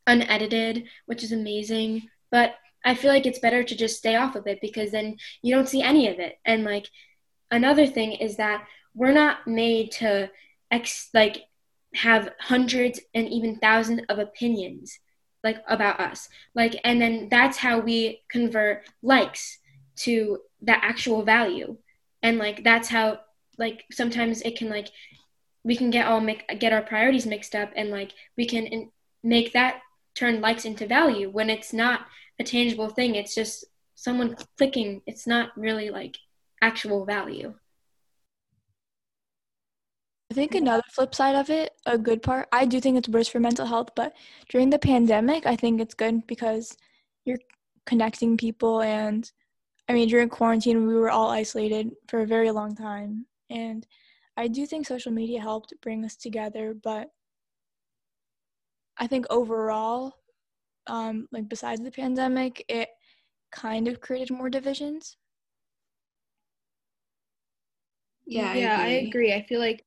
unedited 0.07 0.85
which 1.07 1.25
is 1.25 1.33
amazing 1.33 2.09
but 2.31 2.55
i 2.85 2.95
feel 2.95 3.11
like 3.11 3.27
it's 3.27 3.41
better 3.41 3.65
to 3.65 3.75
just 3.75 3.99
stay 3.99 4.15
off 4.15 4.37
of 4.37 4.47
it 4.47 4.61
because 4.63 4.93
then 4.93 5.17
you 5.43 5.53
don't 5.53 5.69
see 5.69 5.83
any 5.83 6.07
of 6.09 6.21
it 6.21 6.39
and 6.45 6.63
like 6.63 6.87
another 7.51 7.87
thing 7.89 8.13
is 8.13 8.37
that 8.37 8.65
we're 8.95 9.13
not 9.13 9.47
made 9.47 9.91
to 9.91 10.31
ex 10.71 11.09
like 11.15 11.45
have 11.95 12.31
hundreds 12.39 13.01
and 13.15 13.29
even 13.29 13.57
thousands 13.57 14.03
of 14.09 14.19
opinions 14.19 14.99
like 15.43 15.63
about 15.69 16.01
us. 16.01 16.29
Like 16.55 16.77
and 16.85 17.01
then 17.01 17.29
that's 17.31 17.57
how 17.57 17.79
we 17.79 18.23
convert 18.29 18.85
likes 19.03 19.59
to 19.97 20.39
the 20.61 20.73
actual 20.85 21.23
value. 21.23 21.77
And 22.23 22.39
like 22.39 22.65
that's 22.65 22.89
how 22.89 23.21
like 23.59 23.85
sometimes 23.93 24.43
it 24.43 24.57
can 24.57 24.69
like 24.69 24.89
we 25.65 25.77
can 25.77 25.91
get 25.91 26.07
all 26.07 26.21
make 26.21 26.47
get 26.59 26.73
our 26.73 26.83
priorities 26.83 27.27
mixed 27.27 27.55
up 27.55 27.71
and 27.77 27.91
like 27.91 28.13
we 28.37 28.47
can 28.47 28.67
in, 28.67 28.91
make 29.23 29.53
that 29.53 29.81
turn 30.15 30.41
likes 30.41 30.65
into 30.65 30.87
value 30.87 31.31
when 31.31 31.51
it's 31.51 31.73
not 31.73 32.07
a 32.39 32.45
tangible 32.45 32.89
thing. 32.89 33.15
It's 33.15 33.35
just 33.35 33.65
someone 33.95 34.37
clicking. 34.59 35.03
It's 35.07 35.27
not 35.27 35.57
really 35.57 35.91
like 35.91 36.17
actual 36.61 37.05
value 37.05 37.55
I 40.31 40.35
think 40.35 40.55
another 40.55 40.83
flip 40.91 41.15
side 41.15 41.37
of 41.37 41.51
it, 41.51 41.73
a 41.87 41.97
good 41.97 42.23
part, 42.23 42.49
I 42.53 42.67
do 42.67 42.81
think 42.81 42.99
it's 42.99 43.09
worse 43.09 43.29
for 43.29 43.41
mental 43.41 43.67
health, 43.67 43.91
but 43.95 44.15
during 44.49 44.71
the 44.71 44.79
pandemic, 44.79 45.47
I 45.47 45.57
think 45.57 45.81
it's 45.81 45.95
good 45.95 46.27
because 46.27 46.77
you're 47.25 47.39
connecting 47.87 48.37
people. 48.37 48.83
And 48.83 49.31
I 49.89 49.93
mean, 49.93 50.09
during 50.09 50.29
quarantine, 50.29 50.87
we 50.87 50.95
were 50.95 51.11
all 51.11 51.31
isolated 51.31 51.93
for 52.09 52.21
a 52.23 52.27
very 52.27 52.51
long 52.51 52.75
time. 52.75 53.27
And 53.51 53.87
I 54.37 54.49
do 54.49 54.67
think 54.67 54.87
social 54.87 55.13
media 55.13 55.41
helped 55.41 55.73
bring 55.81 56.05
us 56.05 56.17
together, 56.17 56.75
but 56.75 57.11
I 58.99 59.07
think 59.07 59.27
overall, 59.31 60.15
um, 60.89 61.29
like 61.31 61.49
besides 61.49 61.83
the 61.83 61.91
pandemic, 61.93 62.65
it 62.69 62.89
kind 63.53 63.87
of 63.87 64.01
created 64.01 64.37
more 64.37 64.51
divisions. 64.51 65.17
Yeah, 68.27 68.55
yeah, 68.55 68.77
I 68.81 68.87
agree. 68.89 68.97
I, 68.97 69.09
agree. 69.09 69.33
I 69.35 69.47
feel 69.47 69.61
like 69.61 69.86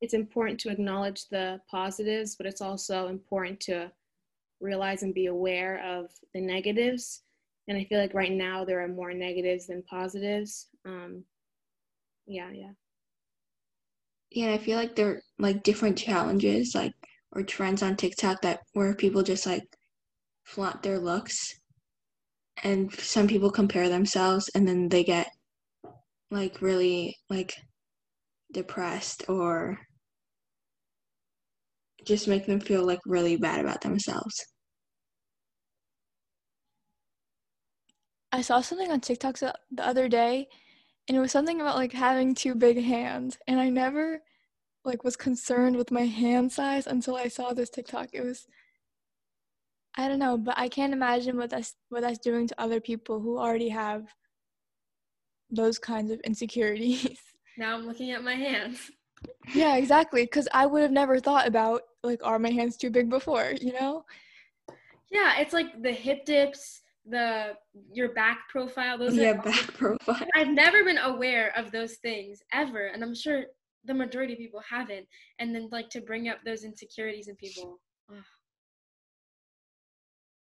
it's 0.00 0.14
important 0.14 0.60
to 0.60 0.70
acknowledge 0.70 1.28
the 1.28 1.60
positives, 1.70 2.36
but 2.36 2.46
it's 2.46 2.60
also 2.60 3.08
important 3.08 3.60
to 3.60 3.90
realize 4.60 5.02
and 5.02 5.14
be 5.14 5.26
aware 5.26 5.82
of 5.84 6.10
the 6.34 6.40
negatives. 6.40 7.22
And 7.68 7.76
I 7.76 7.84
feel 7.84 8.00
like 8.00 8.14
right 8.14 8.32
now 8.32 8.64
there 8.64 8.82
are 8.82 8.88
more 8.88 9.12
negatives 9.12 9.66
than 9.66 9.82
positives. 9.82 10.68
Um, 10.84 11.24
yeah 12.26 12.50
yeah 12.52 12.72
yeah 14.30 14.52
i 14.52 14.58
feel 14.58 14.76
like 14.76 14.96
there 14.96 15.08
are 15.08 15.22
like 15.38 15.62
different 15.62 15.96
challenges 15.96 16.74
like 16.74 16.92
or 17.32 17.42
trends 17.42 17.82
on 17.82 17.96
tiktok 17.96 18.40
that 18.42 18.60
where 18.72 18.94
people 18.94 19.22
just 19.22 19.46
like 19.46 19.64
flaunt 20.44 20.82
their 20.82 20.98
looks 20.98 21.58
and 22.64 22.92
some 22.94 23.26
people 23.26 23.50
compare 23.50 23.88
themselves 23.88 24.50
and 24.54 24.66
then 24.66 24.88
they 24.88 25.04
get 25.04 25.30
like 26.30 26.60
really 26.60 27.16
like 27.30 27.54
depressed 28.52 29.24
or 29.28 29.78
just 32.04 32.28
make 32.28 32.46
them 32.46 32.60
feel 32.60 32.84
like 32.84 33.00
really 33.04 33.36
bad 33.36 33.60
about 33.60 33.80
themselves. 33.80 34.46
I 38.32 38.42
saw 38.42 38.60
something 38.60 38.90
on 38.90 39.00
tiktok 39.00 39.38
the 39.38 39.54
other 39.78 40.08
day 40.08 40.48
and 41.08 41.16
it 41.16 41.20
was 41.20 41.32
something 41.32 41.60
about 41.60 41.76
like 41.76 41.92
having 41.92 42.34
two 42.34 42.54
big 42.54 42.82
hands 42.82 43.38
and 43.46 43.60
i 43.60 43.68
never 43.68 44.20
like 44.84 45.04
was 45.04 45.16
concerned 45.16 45.76
with 45.76 45.90
my 45.90 46.04
hand 46.04 46.52
size 46.52 46.86
until 46.86 47.16
i 47.16 47.28
saw 47.28 47.52
this 47.52 47.70
tiktok. 47.70 48.08
It 48.12 48.24
was 48.24 48.46
i 49.96 50.08
don't 50.08 50.18
know 50.18 50.36
but 50.36 50.58
i 50.58 50.68
can't 50.68 50.92
imagine 50.92 51.36
what 51.36 51.50
that's 51.50 51.74
what 51.88 52.02
that's 52.02 52.18
doing 52.18 52.46
to 52.48 52.60
other 52.60 52.80
people 52.80 53.20
who 53.20 53.38
already 53.38 53.70
have 53.70 54.06
those 55.50 55.78
kinds 55.78 56.10
of 56.10 56.20
insecurities 56.20 57.18
now 57.58 57.74
i'm 57.74 57.86
looking 57.86 58.10
at 58.10 58.22
my 58.22 58.34
hands 58.34 58.90
Yeah, 59.54 59.76
exactly. 59.76 60.22
Because 60.24 60.48
I 60.52 60.66
would 60.66 60.82
have 60.82 60.92
never 60.92 61.20
thought 61.20 61.46
about 61.46 61.82
like, 62.02 62.20
are 62.24 62.38
my 62.38 62.50
hands 62.50 62.76
too 62.76 62.90
big 62.90 63.08
before? 63.08 63.52
You 63.60 63.72
know? 63.72 64.04
Yeah, 65.10 65.38
it's 65.38 65.52
like 65.52 65.82
the 65.82 65.92
hip 65.92 66.24
dips, 66.24 66.82
the 67.08 67.54
your 67.92 68.12
back 68.12 68.48
profile. 68.48 68.98
Those 68.98 69.16
yeah, 69.16 69.32
are, 69.32 69.42
back 69.42 69.72
profile. 69.74 70.26
I've 70.34 70.48
never 70.48 70.84
been 70.84 70.98
aware 70.98 71.56
of 71.56 71.70
those 71.70 71.94
things 71.96 72.42
ever, 72.52 72.86
and 72.86 73.02
I'm 73.02 73.14
sure 73.14 73.44
the 73.84 73.94
majority 73.94 74.32
of 74.32 74.38
people 74.38 74.62
haven't. 74.68 75.06
And 75.38 75.54
then 75.54 75.68
like 75.70 75.88
to 75.90 76.00
bring 76.00 76.28
up 76.28 76.38
those 76.44 76.64
insecurities 76.64 77.28
in 77.28 77.36
people. 77.36 77.80
ugh. 78.10 78.22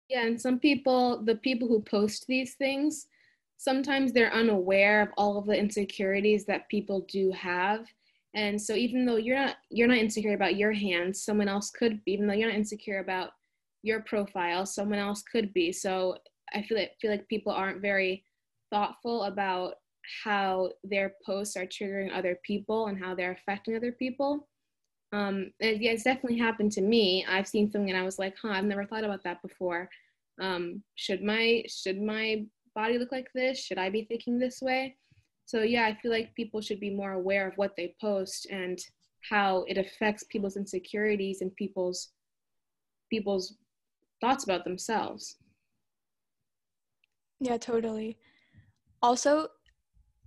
Yeah, 0.07 0.25
and 0.25 0.39
some 0.39 0.59
people, 0.59 1.23
the 1.23 1.35
people 1.35 1.67
who 1.67 1.81
post 1.81 2.25
these 2.27 2.53
things, 2.55 3.07
sometimes 3.57 4.11
they're 4.11 4.33
unaware 4.33 5.01
of 5.01 5.09
all 5.17 5.37
of 5.37 5.45
the 5.45 5.57
insecurities 5.57 6.45
that 6.45 6.69
people 6.69 7.05
do 7.11 7.31
have. 7.31 7.85
And 8.33 8.61
so 8.61 8.73
even 8.73 9.05
though 9.05 9.15
you're 9.15 9.37
not 9.37 9.55
you're 9.69 9.87
not 9.87 9.97
insecure 9.97 10.33
about 10.33 10.57
your 10.57 10.73
hands, 10.73 11.23
someone 11.23 11.47
else 11.47 11.69
could 11.69 12.03
be, 12.03 12.13
even 12.13 12.27
though 12.27 12.33
you're 12.33 12.49
not 12.49 12.57
insecure 12.57 12.99
about 12.99 13.31
your 13.81 14.01
profile, 14.01 14.65
someone 14.65 14.99
else 14.99 15.23
could 15.23 15.53
be. 15.53 15.71
So 15.71 16.17
I 16.53 16.61
feel 16.61 16.77
like 16.77 16.91
feel 16.99 17.11
like 17.11 17.27
people 17.27 17.53
aren't 17.53 17.81
very 17.81 18.23
thoughtful 18.71 19.23
about 19.23 19.75
how 20.23 20.71
their 20.83 21.13
posts 21.25 21.55
are 21.55 21.65
triggering 21.65 22.15
other 22.15 22.39
people 22.43 22.87
and 22.87 23.01
how 23.01 23.15
they're 23.15 23.31
affecting 23.31 23.75
other 23.75 23.91
people. 23.91 24.47
Um, 25.13 25.51
and 25.61 25.81
yeah, 25.81 25.91
it's 25.91 26.03
definitely 26.03 26.37
happened 26.37 26.71
to 26.73 26.81
me. 26.81 27.25
I've 27.27 27.47
seen 27.47 27.71
something 27.71 27.89
and 27.89 27.97
I 27.97 28.03
was 28.03 28.19
like, 28.19 28.35
huh, 28.41 28.49
I've 28.49 28.65
never 28.65 28.85
thought 28.85 29.03
about 29.05 29.23
that 29.23 29.41
before. 29.41 29.89
Um, 30.41 30.83
should 30.95 31.23
my 31.23 31.63
should 31.67 32.01
my 32.01 32.45
body 32.75 32.97
look 32.97 33.11
like 33.11 33.29
this? 33.33 33.57
Should 33.59 33.77
I 33.77 33.89
be 33.89 34.03
thinking 34.03 34.37
this 34.37 34.61
way? 34.61 34.97
So 35.45 35.61
yeah, 35.61 35.85
I 35.85 35.97
feel 36.01 36.11
like 36.11 36.35
people 36.35 36.61
should 36.61 36.79
be 36.79 36.89
more 36.89 37.13
aware 37.13 37.47
of 37.47 37.55
what 37.55 37.75
they 37.75 37.95
post 38.01 38.47
and 38.51 38.79
how 39.29 39.63
it 39.67 39.77
affects 39.77 40.23
people's 40.23 40.57
insecurities 40.57 41.41
and 41.41 41.55
people's 41.55 42.11
people's 43.09 43.55
thoughts 44.21 44.43
about 44.43 44.63
themselves. 44.63 45.37
Yeah, 47.39 47.57
totally. 47.57 48.17
Also, 49.01 49.49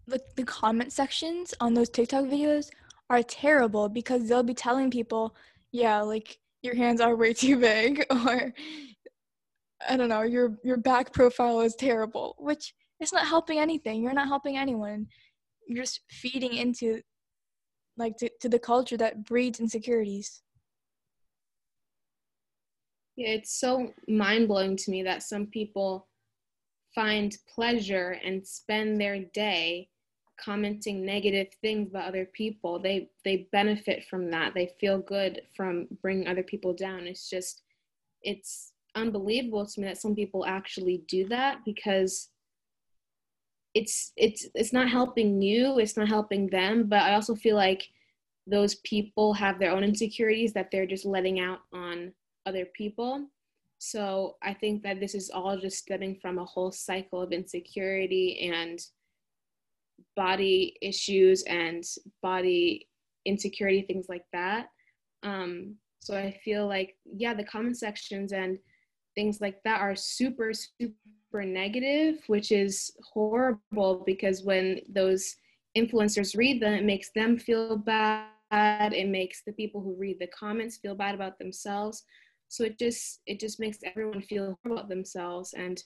like 0.07 0.23
the 0.37 0.45
comment 0.45 0.93
sections 0.93 1.55
on 1.61 1.75
those 1.75 1.89
TikTok 1.89 2.25
videos 2.25 2.71
are 3.11 3.23
terrible 3.23 3.89
because 3.89 4.29
they'll 4.29 4.43
be 4.43 4.55
telling 4.55 4.91
people, 4.91 5.35
yeah, 5.73 6.01
like 6.01 6.39
your 6.63 6.75
hands 6.75 7.01
are 7.01 7.17
way 7.17 7.33
too 7.33 7.59
big 7.59 8.05
or 8.27 8.53
I 9.87 9.97
don't 9.97 10.09
know, 10.09 10.23
your 10.23 10.59
your 10.65 10.77
back 10.77 11.13
profile 11.13 11.61
is 11.61 11.75
terrible, 11.77 12.35
which 12.39 12.75
it's 13.01 13.13
not 13.13 13.27
helping 13.27 13.59
anything. 13.59 14.03
You're 14.03 14.13
not 14.13 14.29
helping 14.29 14.57
anyone. 14.57 15.07
You're 15.67 15.85
just 15.85 16.01
feeding 16.11 16.55
into 16.55 17.01
like 17.97 18.17
to, 18.19 18.31
to 18.41 18.49
the 18.49 18.59
culture 18.59 18.97
that 18.97 19.25
breeds 19.25 19.61
insecurities. 19.61 20.43
Yeah, 23.17 23.31
it's 23.31 23.59
so 23.59 23.93
mind 24.07 24.49
blowing 24.49 24.77
to 24.77 24.91
me 24.91 25.03
that 25.03 25.23
some 25.25 25.47
people 25.47 26.07
find 26.95 27.37
pleasure 27.53 28.17
and 28.25 28.47
spend 28.47 29.01
their 29.01 29.25
day 29.35 29.89
commenting 30.41 31.05
negative 31.05 31.49
things 31.61 31.91
about 31.91 32.09
other 32.09 32.27
people. 32.27 32.79
They 32.79 33.11
they 33.25 33.49
benefit 33.53 34.05
from 34.09 34.31
that. 34.31 34.55
They 34.55 34.73
feel 34.81 34.99
good 34.99 35.43
from 35.57 35.89
bringing 36.01 36.29
other 36.29 36.45
people 36.45 36.73
down. 36.73 37.07
It's 37.07 37.29
just 37.29 37.63
it's 38.23 38.73
unbelievable 38.95 39.67
to 39.67 39.81
me 39.81 39.87
that 39.87 39.99
some 39.99 40.15
people 40.15 40.45
actually 40.47 41.05
do 41.09 41.29
that 41.29 41.59
because 41.65 42.29
it's 43.75 44.13
it's 44.17 44.49
it's 44.55 44.73
not 44.73 44.89
helping 44.89 45.41
you, 45.43 45.79
it's 45.79 45.97
not 45.97 46.09
helping 46.09 46.49
them, 46.49 46.89
but 46.89 47.03
I 47.03 47.15
also 47.15 47.35
feel 47.35 47.57
like 47.57 47.87
those 48.47 48.77
people 48.77 49.35
have 49.35 49.59
their 49.59 49.73
own 49.73 49.85
insecurities 49.85 50.53
that 50.55 50.71
they're 50.73 50.87
just 50.87 51.05
letting 51.05 51.39
out 51.39 51.61
on 51.73 52.13
other 52.47 52.65
people. 52.65 53.27
So 53.79 54.37
I 54.43 54.55
think 54.55 54.83
that 54.83 55.01
this 55.01 55.15
is 55.15 55.31
all 55.31 55.57
just 55.59 55.79
stemming 55.79 56.19
from 56.21 56.39
a 56.39 56.45
whole 56.45 56.73
cycle 56.73 57.21
of 57.21 57.33
insecurity 57.33 58.51
and 58.53 58.81
body 60.17 60.77
issues 60.83 61.43
and 61.45 61.85
body 62.23 62.89
insecurity, 63.25 63.83
things 63.83 64.07
like 64.09 64.25
that. 64.33 64.69
Um, 65.23 65.77
so 66.01 66.17
I 66.17 66.41
feel 66.45 66.67
like, 66.67 66.97
yeah, 67.05 67.35
the 67.35 67.45
comment 67.45 67.77
sections 67.77 68.33
and 68.33 68.59
things 69.19 69.41
like 69.41 69.61
that 69.65 69.81
are 69.81 69.97
super, 69.97 70.53
super 70.53 71.43
negative, 71.45 72.23
which 72.29 72.53
is 72.53 72.93
horrible 73.03 74.05
because 74.07 74.45
when 74.45 74.81
those 74.89 75.35
influencers 75.77 76.37
read 76.37 76.63
them, 76.63 76.73
it 76.73 76.85
makes 76.85 77.11
them 77.17 77.37
feel 77.37 77.77
bad. 77.77 78.29
It 78.53 79.09
makes 79.09 79.43
the 79.45 79.53
people 79.55 79.81
who 79.81 79.97
read 79.99 80.19
the 80.21 80.29
comments 80.29 80.77
feel 80.77 80.95
bad 80.95 81.17
about 81.17 81.37
themselves. 81.41 82.05
So 82.47 82.63
it 82.63 82.79
just 82.79 83.21
it 83.27 83.41
just 83.41 83.59
makes 83.59 83.79
everyone 83.83 84.23
feel 84.23 84.57
about 84.65 84.89
themselves, 84.89 85.53
and 85.53 85.83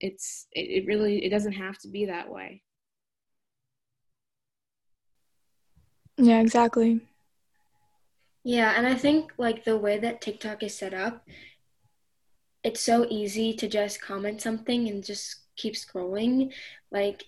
it's 0.00 0.46
it, 0.52 0.82
it 0.82 0.86
really 0.86 1.24
it 1.26 1.28
doesn't 1.28 1.52
have 1.52 1.76
to 1.80 1.88
be 1.88 2.06
that 2.06 2.28
way. 2.28 2.62
Yeah, 6.16 6.40
exactly. 6.40 7.02
Yeah, 8.44 8.74
and 8.76 8.86
I 8.86 8.94
think 8.94 9.32
like 9.38 9.64
the 9.64 9.76
way 9.76 9.98
that 9.98 10.20
TikTok 10.20 10.62
is 10.64 10.76
set 10.76 10.94
up, 10.94 11.24
it's 12.64 12.80
so 12.80 13.06
easy 13.08 13.52
to 13.54 13.68
just 13.68 14.00
comment 14.00 14.40
something 14.40 14.88
and 14.88 15.04
just 15.04 15.36
keep 15.56 15.74
scrolling. 15.74 16.52
Like 16.90 17.24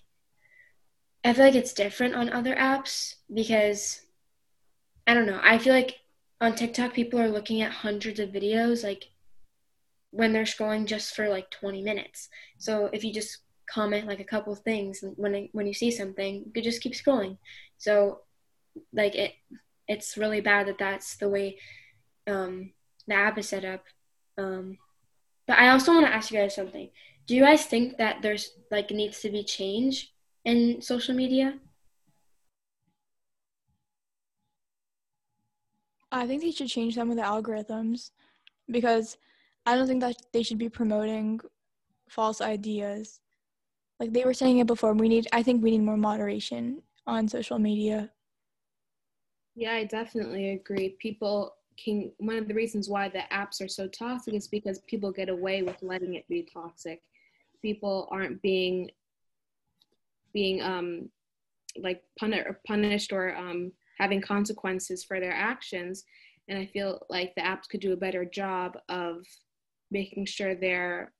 I 1.23 1.33
feel 1.33 1.45
like 1.45 1.55
it's 1.55 1.73
different 1.73 2.15
on 2.15 2.31
other 2.31 2.55
apps 2.55 3.15
because 3.33 4.01
I 5.07 5.13
don't 5.13 5.25
know. 5.25 5.39
I 5.41 5.57
feel 5.57 5.73
like 5.73 5.99
on 6.41 6.55
TikTok 6.55 6.93
people 6.93 7.19
are 7.19 7.29
looking 7.29 7.61
at 7.61 7.71
hundreds 7.71 8.19
of 8.19 8.29
videos 8.29 8.83
like 8.83 9.05
when 10.11 10.31
they're 10.31 10.43
scrolling 10.43 10.85
just 10.85 11.15
for 11.15 11.27
like 11.27 11.49
20 11.51 11.81
minutes. 11.81 12.29
So 12.57 12.89
if 12.93 13.03
you 13.03 13.13
just 13.13 13.39
comment 13.67 14.07
like 14.07 14.19
a 14.19 14.25
couple 14.25 14.55
things 14.55 15.03
when 15.17 15.49
when 15.51 15.67
you 15.67 15.73
see 15.73 15.91
something, 15.91 16.51
you 16.53 16.61
just 16.61 16.81
keep 16.81 16.93
scrolling. 16.93 17.37
So 17.77 18.21
like 18.93 19.15
it 19.15 19.33
it's 19.87 20.17
really 20.17 20.41
bad 20.41 20.67
that 20.67 20.77
that's 20.77 21.15
the 21.17 21.29
way 21.29 21.57
um, 22.27 22.71
the 23.07 23.13
app 23.15 23.37
is 23.37 23.49
set 23.49 23.65
up. 23.65 23.83
Um, 24.37 24.77
but 25.47 25.57
I 25.57 25.69
also 25.69 25.93
want 25.93 26.05
to 26.05 26.13
ask 26.13 26.31
you 26.31 26.39
guys 26.39 26.55
something. 26.55 26.89
Do 27.27 27.35
you 27.35 27.41
guys 27.41 27.65
think 27.65 27.97
that 27.97 28.21
there's 28.21 28.51
like 28.71 28.91
needs 28.91 29.21
to 29.21 29.29
be 29.29 29.43
change 29.43 30.13
in 30.43 30.81
social 30.81 31.15
media? 31.15 31.59
I 36.11 36.27
think 36.27 36.41
they 36.41 36.51
should 36.51 36.69
change 36.69 36.95
some 36.95 37.09
of 37.09 37.17
the 37.17 37.23
algorithms 37.23 38.11
because 38.69 39.17
I 39.65 39.75
don't 39.75 39.87
think 39.87 40.01
that 40.01 40.15
they 40.31 40.43
should 40.43 40.57
be 40.57 40.69
promoting 40.69 41.41
false 42.09 42.41
ideas. 42.41 43.19
Like 43.99 44.13
they 44.13 44.23
were 44.23 44.33
saying 44.33 44.59
it 44.59 44.67
before, 44.67 44.93
we 44.93 45.09
need 45.09 45.27
I 45.33 45.43
think 45.43 45.63
we 45.63 45.71
need 45.71 45.81
more 45.81 45.97
moderation 45.97 46.81
on 47.07 47.27
social 47.27 47.59
media. 47.59 48.11
Yeah, 49.55 49.73
I 49.73 49.85
definitely 49.85 50.51
agree. 50.51 50.89
People 50.99 51.55
can 51.83 52.11
one 52.17 52.37
of 52.37 52.47
the 52.47 52.53
reasons 52.53 52.89
why 52.89 53.09
the 53.09 53.23
apps 53.31 53.61
are 53.61 53.67
so 53.67 53.87
toxic 53.87 54.33
is 54.33 54.47
because 54.47 54.79
people 54.87 55.11
get 55.11 55.29
away 55.29 55.63
with 55.63 55.81
letting 55.81 56.15
it 56.15 56.27
be 56.27 56.47
toxic. 56.51 57.01
People 57.61 58.07
aren't 58.11 58.41
being 58.41 58.89
being 60.33 60.61
um 60.61 61.09
like 61.77 62.03
pun- 62.19 62.33
or 62.33 62.59
punished 62.65 63.11
or 63.11 63.35
um 63.35 63.71
having 63.99 64.21
consequences 64.21 65.03
for 65.03 65.19
their 65.19 65.33
actions. 65.33 66.03
And 66.47 66.59
I 66.59 66.65
feel 66.65 67.05
like 67.09 67.33
the 67.35 67.41
apps 67.41 67.67
could 67.69 67.79
do 67.79 67.93
a 67.93 67.97
better 67.97 68.25
job 68.25 68.77
of 68.89 69.25
making 69.91 70.25
sure 70.25 70.53
their 70.53 71.13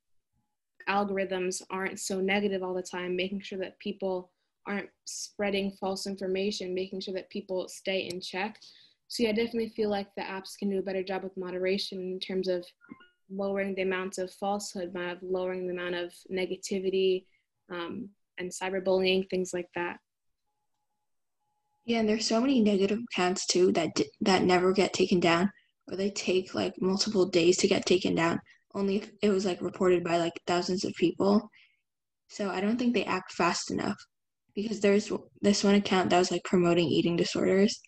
algorithms 0.88 1.62
aren't 1.70 1.98
so 1.98 2.20
negative 2.20 2.62
all 2.62 2.74
the 2.74 2.82
time, 2.82 3.16
making 3.16 3.40
sure 3.40 3.58
that 3.58 3.78
people 3.80 4.30
aren't 4.66 4.90
spreading 5.04 5.72
false 5.80 6.06
information, 6.06 6.74
making 6.74 7.00
sure 7.00 7.14
that 7.14 7.30
people 7.30 7.68
stay 7.68 8.08
in 8.12 8.20
check. 8.20 8.60
So 9.08 9.22
yeah, 9.22 9.30
I 9.30 9.32
definitely 9.32 9.68
feel 9.70 9.90
like 9.90 10.08
the 10.16 10.22
apps 10.22 10.58
can 10.58 10.70
do 10.70 10.78
a 10.78 10.82
better 10.82 11.02
job 11.02 11.22
with 11.22 11.36
moderation 11.36 11.98
in 12.00 12.20
terms 12.20 12.48
of 12.48 12.64
lowering 13.30 13.74
the 13.74 13.82
amount 13.82 14.18
of 14.18 14.32
falsehood, 14.34 14.94
of 14.96 15.18
lowering 15.22 15.66
the 15.66 15.72
amount 15.72 15.94
of 15.94 16.12
negativity 16.30 17.24
um, 17.70 18.08
and 18.38 18.50
cyberbullying, 18.50 19.28
things 19.30 19.52
like 19.54 19.68
that. 19.74 19.98
Yeah, 21.84 22.00
and 22.00 22.08
there's 22.08 22.26
so 22.26 22.40
many 22.40 22.60
negative 22.60 22.98
accounts 23.12 23.46
too 23.46 23.70
that 23.72 23.94
d- 23.94 24.10
that 24.20 24.42
never 24.42 24.72
get 24.72 24.92
taken 24.92 25.20
down, 25.20 25.50
or 25.88 25.96
they 25.96 26.10
take 26.10 26.52
like 26.54 26.74
multiple 26.80 27.26
days 27.26 27.56
to 27.58 27.68
get 27.68 27.86
taken 27.86 28.14
down. 28.16 28.40
Only 28.74 28.96
if 28.96 29.10
it 29.22 29.30
was 29.30 29.44
like 29.44 29.62
reported 29.62 30.02
by 30.02 30.18
like 30.18 30.32
thousands 30.46 30.84
of 30.84 30.92
people. 30.94 31.48
So 32.28 32.50
I 32.50 32.60
don't 32.60 32.78
think 32.78 32.94
they 32.94 33.04
act 33.04 33.32
fast 33.32 33.70
enough 33.70 33.96
because 34.54 34.80
there's 34.80 35.12
this 35.42 35.64
one 35.64 35.76
account 35.76 36.10
that 36.10 36.18
was 36.18 36.30
like 36.32 36.44
promoting 36.44 36.88
eating 36.88 37.16
disorders 37.16 37.80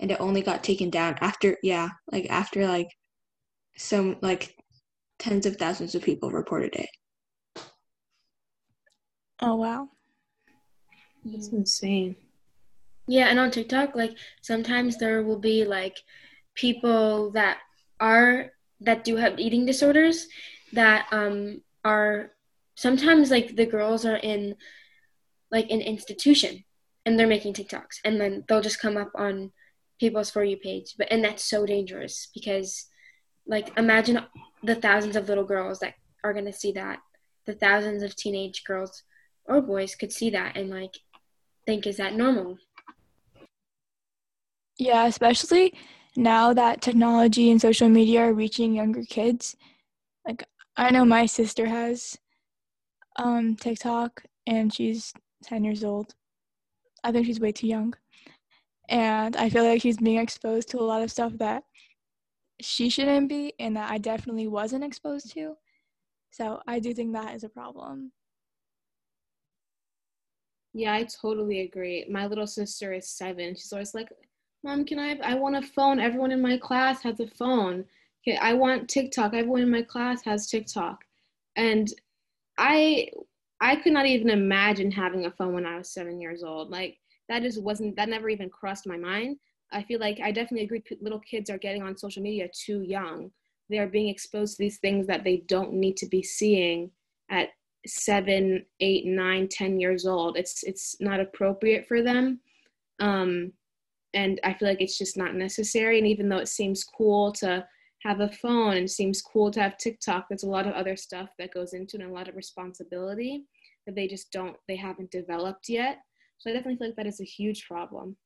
and 0.00 0.10
it 0.10 0.20
only 0.20 0.42
got 0.42 0.64
taken 0.64 0.90
down 0.90 1.16
after 1.20 1.56
yeah 1.62 1.88
like 2.10 2.26
after 2.30 2.66
like 2.66 2.88
some 3.76 4.16
like 4.22 4.54
tens 5.18 5.46
of 5.46 5.56
thousands 5.56 5.94
of 5.94 6.02
people 6.02 6.30
reported 6.30 6.74
it 6.74 6.88
Oh 9.40 9.56
wow. 9.56 9.88
That's 11.24 11.48
insane. 11.48 12.16
Yeah, 13.06 13.26
and 13.26 13.38
on 13.38 13.50
TikTok, 13.50 13.94
like 13.94 14.16
sometimes 14.40 14.96
there 14.96 15.22
will 15.22 15.38
be 15.38 15.64
like 15.64 15.98
people 16.54 17.30
that 17.32 17.58
are 18.00 18.52
that 18.80 19.04
do 19.04 19.16
have 19.16 19.38
eating 19.38 19.66
disorders 19.66 20.26
that 20.72 21.06
um 21.12 21.60
are 21.84 22.32
sometimes 22.74 23.30
like 23.30 23.56
the 23.56 23.66
girls 23.66 24.04
are 24.04 24.16
in 24.16 24.56
like 25.50 25.70
an 25.70 25.80
institution 25.80 26.64
and 27.04 27.18
they're 27.18 27.26
making 27.26 27.54
TikToks 27.54 28.00
and 28.04 28.20
then 28.20 28.44
they'll 28.48 28.60
just 28.60 28.80
come 28.80 28.96
up 28.96 29.12
on 29.14 29.52
people's 29.98 30.30
for 30.30 30.44
you 30.44 30.56
page. 30.56 30.94
But 30.98 31.08
and 31.10 31.24
that's 31.24 31.44
so 31.44 31.66
dangerous 31.66 32.28
because 32.34 32.86
like 33.46 33.76
imagine 33.78 34.20
the 34.62 34.74
thousands 34.74 35.16
of 35.16 35.28
little 35.28 35.44
girls 35.44 35.80
that 35.80 35.94
are 36.22 36.32
gonna 36.32 36.52
see 36.52 36.72
that. 36.72 37.00
The 37.46 37.54
thousands 37.54 38.02
of 38.02 38.16
teenage 38.16 38.64
girls 38.64 39.02
or 39.44 39.60
boys 39.60 39.94
could 39.94 40.12
see 40.12 40.30
that 40.30 40.56
and 40.56 40.70
like 40.70 40.94
think 41.66 41.86
is 41.86 41.96
that 41.98 42.14
normal? 42.14 42.58
Yeah, 44.78 45.06
especially 45.06 45.74
now 46.16 46.52
that 46.52 46.80
technology 46.80 47.50
and 47.50 47.60
social 47.60 47.88
media 47.88 48.22
are 48.22 48.32
reaching 48.32 48.74
younger 48.74 49.02
kids. 49.02 49.56
Like 50.26 50.44
I 50.76 50.90
know 50.90 51.04
my 51.04 51.26
sister 51.26 51.66
has 51.66 52.16
um 53.16 53.56
TikTok 53.56 54.24
and 54.46 54.72
she's 54.72 55.12
10 55.44 55.64
years 55.64 55.84
old. 55.84 56.14
I 57.02 57.12
think 57.12 57.26
she's 57.26 57.40
way 57.40 57.52
too 57.52 57.66
young. 57.66 57.94
And 58.88 59.36
I 59.36 59.48
feel 59.48 59.64
like 59.64 59.80
she's 59.80 59.96
being 59.96 60.18
exposed 60.18 60.68
to 60.70 60.80
a 60.80 60.82
lot 60.82 61.02
of 61.02 61.10
stuff 61.10 61.32
that 61.38 61.64
she 62.60 62.88
shouldn't 62.88 63.28
be 63.28 63.54
and 63.58 63.76
that 63.76 63.90
I 63.90 63.98
definitely 63.98 64.46
wasn't 64.46 64.84
exposed 64.84 65.32
to. 65.32 65.56
So 66.30 66.60
I 66.66 66.78
do 66.80 66.92
think 66.92 67.14
that 67.14 67.34
is 67.34 67.44
a 67.44 67.48
problem. 67.48 68.12
Yeah, 70.72 70.92
I 70.92 71.04
totally 71.04 71.60
agree. 71.60 72.04
My 72.10 72.26
little 72.26 72.46
sister 72.46 72.92
is 72.92 73.08
seven. 73.08 73.54
She's 73.54 73.72
always 73.72 73.94
like, 73.94 74.08
Mom, 74.64 74.84
can 74.84 74.98
I 74.98 75.08
have, 75.08 75.20
I 75.20 75.34
want 75.34 75.56
a 75.56 75.62
phone. 75.62 76.00
Everyone 76.00 76.32
in 76.32 76.42
my 76.42 76.58
class 76.58 77.02
has 77.02 77.20
a 77.20 77.28
phone. 77.28 77.84
Okay, 78.26 78.36
I 78.38 78.54
want 78.54 78.88
TikTok. 78.88 79.34
Everyone 79.34 79.62
in 79.62 79.70
my 79.70 79.82
class 79.82 80.24
has 80.24 80.48
TikTok. 80.48 81.04
And 81.56 81.92
I 82.58 83.08
I 83.60 83.76
could 83.76 83.92
not 83.92 84.06
even 84.06 84.30
imagine 84.30 84.90
having 84.90 85.26
a 85.26 85.30
phone 85.30 85.54
when 85.54 85.66
I 85.66 85.78
was 85.78 85.90
seven 85.90 86.20
years 86.20 86.42
old. 86.42 86.70
Like 86.70 86.98
that 87.28 87.42
just 87.42 87.62
wasn't 87.62 87.96
that 87.96 88.08
never 88.08 88.28
even 88.28 88.50
crossed 88.50 88.86
my 88.86 88.96
mind. 88.96 89.36
I 89.72 89.82
feel 89.82 90.00
like 90.00 90.20
I 90.22 90.30
definitely 90.30 90.64
agree. 90.64 90.82
Little 91.00 91.20
kids 91.20 91.50
are 91.50 91.58
getting 91.58 91.82
on 91.82 91.96
social 91.96 92.22
media 92.22 92.48
too 92.48 92.82
young. 92.82 93.30
They 93.70 93.78
are 93.78 93.86
being 93.86 94.08
exposed 94.08 94.56
to 94.56 94.62
these 94.62 94.78
things 94.78 95.06
that 95.06 95.24
they 95.24 95.38
don't 95.48 95.72
need 95.72 95.96
to 95.98 96.06
be 96.06 96.22
seeing 96.22 96.90
at 97.30 97.48
seven, 97.86 98.64
eight, 98.80 99.06
nine, 99.06 99.48
ten 99.48 99.80
years 99.80 100.06
old. 100.06 100.36
It's 100.36 100.62
it's 100.64 100.96
not 101.00 101.20
appropriate 101.20 101.86
for 101.86 102.02
them. 102.02 102.40
Um, 103.00 103.52
and 104.14 104.40
I 104.44 104.54
feel 104.54 104.68
like 104.68 104.80
it's 104.80 104.98
just 104.98 105.16
not 105.16 105.34
necessary. 105.34 105.98
And 105.98 106.06
even 106.06 106.28
though 106.28 106.38
it 106.38 106.48
seems 106.48 106.84
cool 106.84 107.32
to 107.32 107.66
have 108.04 108.20
a 108.20 108.30
phone 108.30 108.76
and 108.76 108.88
seems 108.88 109.20
cool 109.20 109.50
to 109.50 109.60
have 109.60 109.76
TikTok, 109.76 110.26
there's 110.28 110.44
a 110.44 110.48
lot 110.48 110.66
of 110.66 110.74
other 110.74 110.96
stuff 110.96 111.30
that 111.38 111.52
goes 111.52 111.72
into 111.72 111.96
it 111.96 112.02
and 112.02 112.10
a 112.10 112.14
lot 112.14 112.28
of 112.28 112.36
responsibility 112.36 113.44
that 113.86 113.94
they 113.94 114.06
just 114.06 114.30
don't, 114.30 114.56
they 114.68 114.76
haven't 114.76 115.10
developed 115.10 115.68
yet. 115.68 115.98
So 116.44 116.50
I 116.50 116.52
definitely 116.52 116.76
feel 116.76 116.88
like 116.88 116.96
that 116.96 117.06
is 117.06 117.22
a 117.22 117.24
huge 117.24 117.66
problem. 117.66 118.18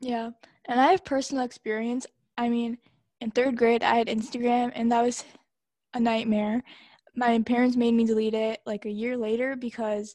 Yeah. 0.00 0.32
And 0.66 0.78
I 0.78 0.88
have 0.88 1.02
personal 1.02 1.44
experience. 1.44 2.06
I 2.36 2.50
mean, 2.50 2.76
in 3.22 3.30
third 3.30 3.56
grade, 3.56 3.82
I 3.82 3.94
had 3.94 4.08
Instagram 4.08 4.70
and 4.74 4.92
that 4.92 5.00
was 5.00 5.24
a 5.94 6.00
nightmare. 6.00 6.62
My 7.16 7.38
parents 7.38 7.74
made 7.74 7.94
me 7.94 8.04
delete 8.04 8.34
it 8.34 8.60
like 8.66 8.84
a 8.84 8.90
year 8.90 9.16
later 9.16 9.56
because 9.56 10.14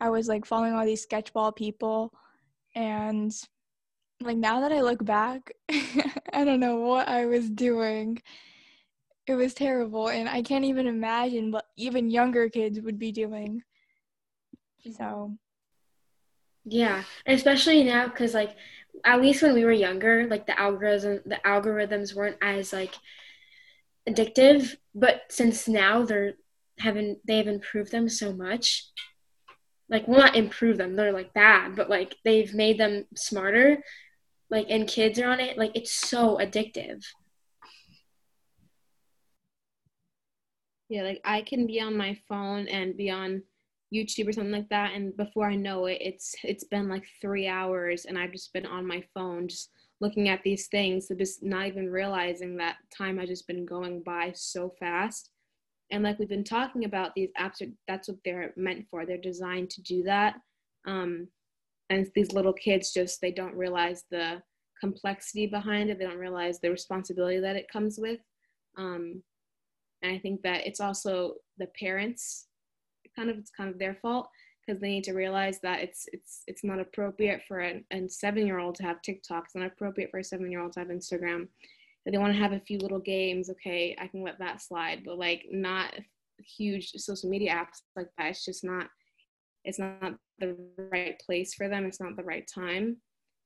I 0.00 0.08
was 0.10 0.28
like 0.28 0.44
following 0.44 0.74
all 0.74 0.86
these 0.86 1.04
sketchball 1.04 1.56
people 1.56 2.12
and 2.76 3.32
like 4.20 4.36
now 4.36 4.60
that 4.60 4.70
I 4.70 4.82
look 4.82 5.04
back, 5.04 5.50
I 6.32 6.44
don't 6.44 6.60
know 6.60 6.76
what 6.76 7.08
I 7.08 7.26
was 7.26 7.50
doing. 7.50 8.22
It 9.26 9.34
was 9.34 9.52
terrible 9.52 10.10
and 10.10 10.28
I 10.28 10.42
can't 10.42 10.64
even 10.64 10.86
imagine 10.86 11.50
what 11.50 11.64
even 11.76 12.08
younger 12.08 12.48
kids 12.48 12.80
would 12.80 13.00
be 13.00 13.10
doing. 13.10 13.64
So 14.96 15.36
yeah, 16.64 17.04
especially 17.26 17.84
now 17.84 18.08
cuz 18.08 18.34
like 18.34 18.56
at 19.04 19.20
least 19.20 19.42
when 19.42 19.54
we 19.54 19.64
were 19.64 19.72
younger, 19.72 20.26
like 20.26 20.46
the 20.46 20.58
algorithm 20.58 21.22
the 21.26 21.40
algorithms 21.44 22.14
weren't 22.14 22.38
as 22.42 22.72
like 22.72 22.94
addictive, 24.08 24.76
but 24.94 25.22
since 25.30 25.68
now 25.68 26.04
they're 26.04 26.34
having 26.78 27.16
they 27.26 27.36
have 27.36 27.48
improved 27.48 27.90
them 27.92 28.08
so 28.08 28.32
much 28.32 28.90
like 29.90 30.06
will 30.06 30.18
not 30.18 30.36
improve 30.36 30.76
them 30.76 30.96
they're 30.96 31.12
like 31.12 31.32
bad 31.34 31.74
but 31.74 31.90
like 31.90 32.16
they've 32.24 32.54
made 32.54 32.78
them 32.78 33.04
smarter 33.16 33.82
like 34.50 34.66
and 34.70 34.88
kids 34.88 35.18
are 35.18 35.28
on 35.28 35.40
it 35.40 35.58
like 35.58 35.72
it's 35.74 35.92
so 35.92 36.38
addictive. 36.38 37.04
Yeah 40.88 41.02
like 41.02 41.20
i 41.24 41.42
can 41.42 41.66
be 41.66 41.80
on 41.80 41.96
my 41.96 42.18
phone 42.28 42.66
and 42.68 42.96
be 42.96 43.10
on 43.10 43.42
youtube 43.92 44.28
or 44.28 44.32
something 44.32 44.52
like 44.52 44.68
that 44.68 44.92
and 44.94 45.16
before 45.16 45.48
i 45.48 45.54
know 45.54 45.86
it 45.86 45.98
it's 46.00 46.34
it's 46.44 46.64
been 46.64 46.88
like 46.88 47.04
three 47.20 47.48
hours 47.48 48.04
and 48.04 48.18
i've 48.18 48.32
just 48.32 48.52
been 48.52 48.66
on 48.66 48.86
my 48.86 49.02
phone 49.14 49.48
just 49.48 49.70
looking 50.00 50.28
at 50.28 50.42
these 50.44 50.68
things 50.68 51.08
so 51.08 51.14
just 51.14 51.42
not 51.42 51.66
even 51.66 51.90
realizing 51.90 52.56
that 52.56 52.76
time 52.96 53.18
has 53.18 53.28
just 53.28 53.46
been 53.46 53.64
going 53.64 54.02
by 54.02 54.32
so 54.34 54.72
fast. 54.78 55.30
And 55.90 56.04
like 56.04 56.18
we've 56.18 56.28
been 56.28 56.44
talking 56.44 56.84
about 56.84 57.14
these 57.14 57.30
apps 57.40 57.62
are 57.62 57.72
that's 57.86 58.08
what 58.08 58.18
they're 58.24 58.52
meant 58.56 58.84
for 58.90 59.06
they're 59.06 59.16
designed 59.16 59.70
to 59.70 59.82
do 59.82 60.02
that 60.02 60.34
um, 60.86 61.28
and 61.88 62.06
these 62.14 62.32
little 62.32 62.52
kids 62.52 62.92
just 62.92 63.22
they 63.22 63.32
don't 63.32 63.54
realize 63.54 64.04
the 64.10 64.42
complexity 64.78 65.46
behind 65.46 65.88
it 65.88 65.98
they 65.98 66.04
don't 66.04 66.18
realize 66.18 66.60
the 66.60 66.70
responsibility 66.70 67.40
that 67.40 67.56
it 67.56 67.72
comes 67.72 67.98
with 67.98 68.20
um, 68.76 69.22
and 70.02 70.12
i 70.12 70.18
think 70.18 70.42
that 70.42 70.66
it's 70.66 70.78
also 70.78 71.32
the 71.56 71.68
parents 71.80 72.47
kind 73.18 73.30
of 73.30 73.38
it's 73.38 73.50
kind 73.50 73.70
of 73.70 73.78
their 73.78 73.94
fault 73.94 74.28
because 74.66 74.80
they 74.80 74.88
need 74.88 75.04
to 75.04 75.14
realize 75.14 75.58
that 75.62 75.80
it's 75.80 76.06
it's 76.12 76.42
it's 76.46 76.64
not 76.64 76.78
appropriate 76.78 77.42
for 77.48 77.60
a, 77.60 77.84
a 77.92 78.08
seven 78.08 78.46
year 78.46 78.58
old 78.58 78.74
to 78.76 78.82
have 78.82 79.02
tiktok 79.02 79.44
it's 79.44 79.54
not 79.54 79.66
appropriate 79.66 80.10
for 80.10 80.18
a 80.18 80.24
seven 80.24 80.50
year 80.50 80.60
old 80.60 80.72
to 80.72 80.80
have 80.80 80.88
instagram 80.88 81.48
if 82.08 82.12
they 82.12 82.18
want 82.18 82.32
to 82.32 82.38
have 82.38 82.52
a 82.52 82.60
few 82.60 82.78
little 82.78 83.00
games, 83.00 83.50
okay, 83.50 83.94
I 84.00 84.06
can 84.06 84.22
let 84.22 84.38
that 84.38 84.62
slide, 84.62 85.02
but 85.04 85.18
like 85.18 85.44
not 85.50 85.94
huge 86.38 86.92
social 86.96 87.28
media 87.28 87.52
apps 87.52 87.82
like 87.96 88.08
that. 88.16 88.28
It's 88.28 88.46
just 88.46 88.64
not, 88.64 88.86
it's 89.64 89.78
not 89.78 90.14
the 90.38 90.56
right 90.90 91.20
place 91.20 91.52
for 91.52 91.68
them. 91.68 91.84
It's 91.84 92.00
not 92.00 92.16
the 92.16 92.24
right 92.24 92.48
time. 92.52 92.96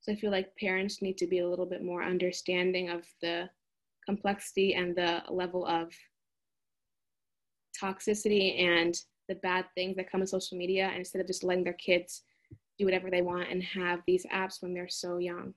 So 0.03 0.13
I 0.13 0.15
feel 0.15 0.31
like 0.31 0.57
parents 0.61 1.03
need 1.03 1.19
to 1.19 1.27
be 1.27 1.41
a 1.41 1.49
little 1.49 1.67
bit 1.67 1.83
more 1.83 2.05
understanding 2.05 2.89
of 2.89 3.03
the 3.21 3.51
complexity 4.07 4.75
and 4.75 4.95
the 4.95 5.25
level 5.29 5.67
of 5.67 5.93
toxicity 7.83 8.61
and 8.61 8.95
the 9.33 9.40
bad 9.40 9.64
things 9.75 9.97
that 9.97 10.11
come 10.11 10.21
with 10.21 10.29
social 10.29 10.59
media 10.59 10.87
and 10.88 10.99
instead 10.99 11.21
of 11.21 11.27
just 11.27 11.42
letting 11.42 11.64
their 11.64 11.73
kids 11.73 12.23
do 12.79 12.85
whatever 12.85 13.11
they 13.11 13.23
want 13.23 13.49
and 13.51 13.62
have 13.62 14.01
these 14.07 14.27
apps 14.27 14.62
when 14.62 14.75
they're 14.75 14.88
so 14.88 15.18
young. 15.18 15.55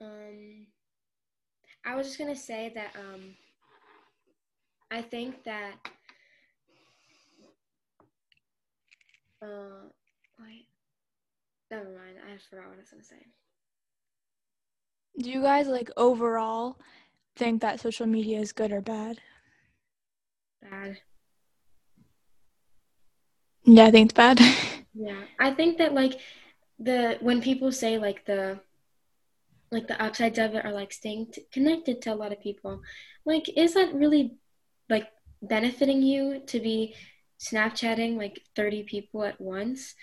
Um, 0.00 0.66
I 1.84 1.94
was 1.94 2.06
just 2.06 2.18
gonna 2.18 2.34
say 2.34 2.72
that 2.74 2.96
um, 2.96 3.34
I 4.90 5.02
think 5.02 5.44
that 5.44 5.74
uh, 9.42 9.86
wait, 10.40 10.66
never 11.70 11.84
mind. 11.84 12.16
I 12.26 12.36
forgot 12.48 12.68
what 12.68 12.78
I 12.78 12.80
was 12.80 12.90
gonna 12.90 13.04
say. 13.04 13.26
Do 15.18 15.30
you 15.30 15.42
guys 15.42 15.68
like 15.68 15.90
overall 15.96 16.78
think 17.36 17.60
that 17.60 17.80
social 17.80 18.06
media 18.06 18.40
is 18.40 18.52
good 18.52 18.72
or 18.72 18.80
bad? 18.80 19.18
Bad. 20.62 20.98
Yeah, 23.70 23.86
I 23.86 23.90
think 23.92 24.06
it's 24.06 24.14
bad. 24.16 24.40
yeah, 24.94 25.22
I 25.38 25.52
think 25.52 25.78
that 25.78 25.94
like 25.94 26.18
the 26.78 27.18
when 27.20 27.40
people 27.40 27.70
say 27.72 27.98
like 27.98 28.24
the 28.26 28.60
like 29.70 29.86
the 29.86 30.02
upsides 30.02 30.38
of 30.38 30.54
it 30.54 30.64
are 30.64 30.72
like 30.72 30.92
staying 30.92 31.26
t- 31.32 31.46
connected 31.52 32.02
to 32.02 32.12
a 32.12 32.16
lot 32.16 32.32
of 32.32 32.40
people. 32.40 32.80
Like, 33.24 33.48
is 33.56 33.74
that 33.74 33.94
really 33.94 34.34
like 34.88 35.08
benefiting 35.42 36.02
you 36.02 36.42
to 36.46 36.60
be 36.60 36.94
Snapchatting 37.38 38.16
like 38.16 38.42
30 38.56 38.82
people 38.82 39.24
at 39.24 39.40
once, 39.40 39.94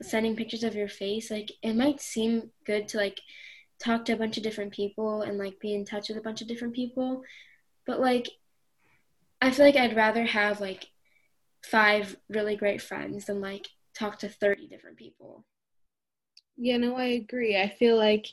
sending 0.00 0.34
pictures 0.36 0.64
of 0.64 0.74
your 0.74 0.88
face? 0.88 1.30
Like, 1.30 1.52
it 1.62 1.74
might 1.74 2.00
seem 2.00 2.50
good 2.64 2.88
to 2.88 2.96
like 2.96 3.20
talk 3.78 4.06
to 4.06 4.14
a 4.14 4.16
bunch 4.16 4.38
of 4.38 4.42
different 4.42 4.72
people 4.72 5.22
and 5.22 5.36
like 5.36 5.60
be 5.60 5.74
in 5.74 5.84
touch 5.84 6.08
with 6.08 6.16
a 6.16 6.22
bunch 6.22 6.40
of 6.40 6.48
different 6.48 6.74
people, 6.74 7.22
but 7.86 8.00
like, 8.00 8.28
I 9.42 9.50
feel 9.50 9.66
like 9.66 9.76
I'd 9.76 9.96
rather 9.96 10.24
have 10.24 10.60
like 10.60 10.86
five 11.64 12.16
really 12.28 12.56
great 12.56 12.82
friends 12.82 13.26
than 13.26 13.40
like 13.40 13.68
talk 13.94 14.18
to 14.20 14.28
30 14.28 14.66
different 14.68 14.96
people. 14.96 15.44
Yeah, 16.56 16.76
no, 16.76 16.96
I 16.96 17.06
agree. 17.06 17.60
I 17.60 17.68
feel 17.68 17.96
like 17.96 18.26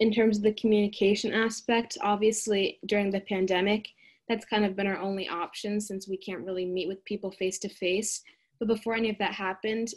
in 0.00 0.12
terms 0.12 0.36
of 0.36 0.42
the 0.42 0.54
communication 0.54 1.32
aspect, 1.32 1.98
obviously 2.02 2.78
during 2.86 3.10
the 3.10 3.20
pandemic, 3.20 3.88
that's 4.28 4.44
kind 4.44 4.64
of 4.64 4.76
been 4.76 4.86
our 4.86 4.98
only 4.98 5.28
option 5.28 5.80
since 5.80 6.08
we 6.08 6.16
can't 6.16 6.44
really 6.44 6.64
meet 6.64 6.88
with 6.88 7.04
people 7.04 7.30
face 7.30 7.58
to 7.60 7.68
face. 7.68 8.22
But 8.58 8.68
before 8.68 8.94
any 8.94 9.10
of 9.10 9.18
that 9.18 9.32
happened, 9.32 9.88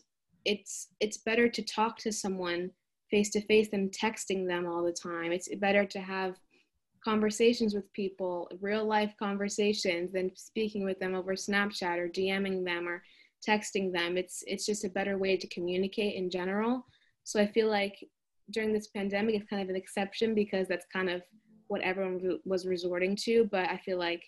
it's 0.43 0.89
it's 0.99 1.17
better 1.17 1.49
to 1.49 1.61
talk 1.63 1.97
to 1.99 2.11
someone 2.11 2.71
face 3.09 3.29
to 3.31 3.41
face 3.41 3.69
than 3.69 3.89
texting 3.89 4.47
them 4.47 4.65
all 4.67 4.83
the 4.83 4.91
time. 4.91 5.31
It's 5.31 5.49
better 5.55 5.85
to 5.85 5.99
have 5.99 6.35
conversations 7.05 7.75
with 7.75 7.91
people, 7.93 8.49
real 8.59 8.83
life 8.83 9.13
conversations, 9.19 10.11
than 10.11 10.35
speaking 10.35 10.83
with 10.83 10.99
them 10.99 11.13
over 11.13 11.33
Snapchat 11.33 11.99
or 11.99 12.09
DMing 12.09 12.65
them 12.65 12.87
or 12.87 13.03
texting 13.47 13.93
them. 13.93 14.17
It's 14.17 14.43
it's 14.47 14.65
just 14.65 14.83
a 14.83 14.89
better 14.89 15.17
way 15.17 15.37
to 15.37 15.47
communicate 15.47 16.15
in 16.15 16.29
general. 16.29 16.85
So 17.23 17.39
I 17.39 17.47
feel 17.47 17.69
like 17.69 18.03
during 18.51 18.73
this 18.73 18.87
pandemic, 18.87 19.35
it's 19.35 19.49
kind 19.49 19.61
of 19.61 19.69
an 19.69 19.75
exception 19.75 20.33
because 20.33 20.67
that's 20.67 20.85
kind 20.91 21.09
of 21.09 21.21
what 21.67 21.81
everyone 21.81 22.39
was 22.43 22.65
resorting 22.65 23.15
to. 23.17 23.47
But 23.51 23.69
I 23.69 23.77
feel 23.85 23.99
like 23.99 24.23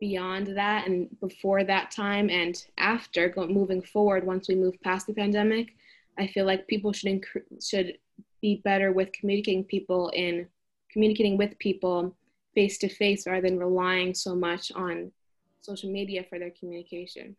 beyond 0.00 0.46
that 0.56 0.86
and 0.86 1.08
before 1.20 1.64
that 1.64 1.90
time 1.90 2.30
and 2.30 2.64
after 2.78 3.28
go, 3.28 3.46
moving 3.46 3.82
forward, 3.82 4.24
once 4.24 4.48
we 4.48 4.54
move 4.54 4.80
past 4.82 5.06
the 5.06 5.12
pandemic, 5.12 5.74
I 6.18 6.28
feel 6.28 6.46
like 6.46 6.66
people 6.68 6.92
should 6.92 7.10
inc- 7.10 7.64
should 7.64 7.98
be 8.40 8.62
better 8.64 8.92
with 8.92 9.12
communicating 9.12 9.64
people 9.64 10.08
in 10.14 10.46
communicating 10.92 11.36
with 11.36 11.58
people 11.58 12.16
face 12.54 12.78
to 12.78 12.88
face 12.88 13.26
rather 13.26 13.42
than 13.42 13.58
relying 13.58 14.14
so 14.14 14.34
much 14.34 14.72
on 14.72 15.12
social 15.60 15.90
media 15.90 16.24
for 16.28 16.38
their 16.38 16.52
communication. 16.58 17.36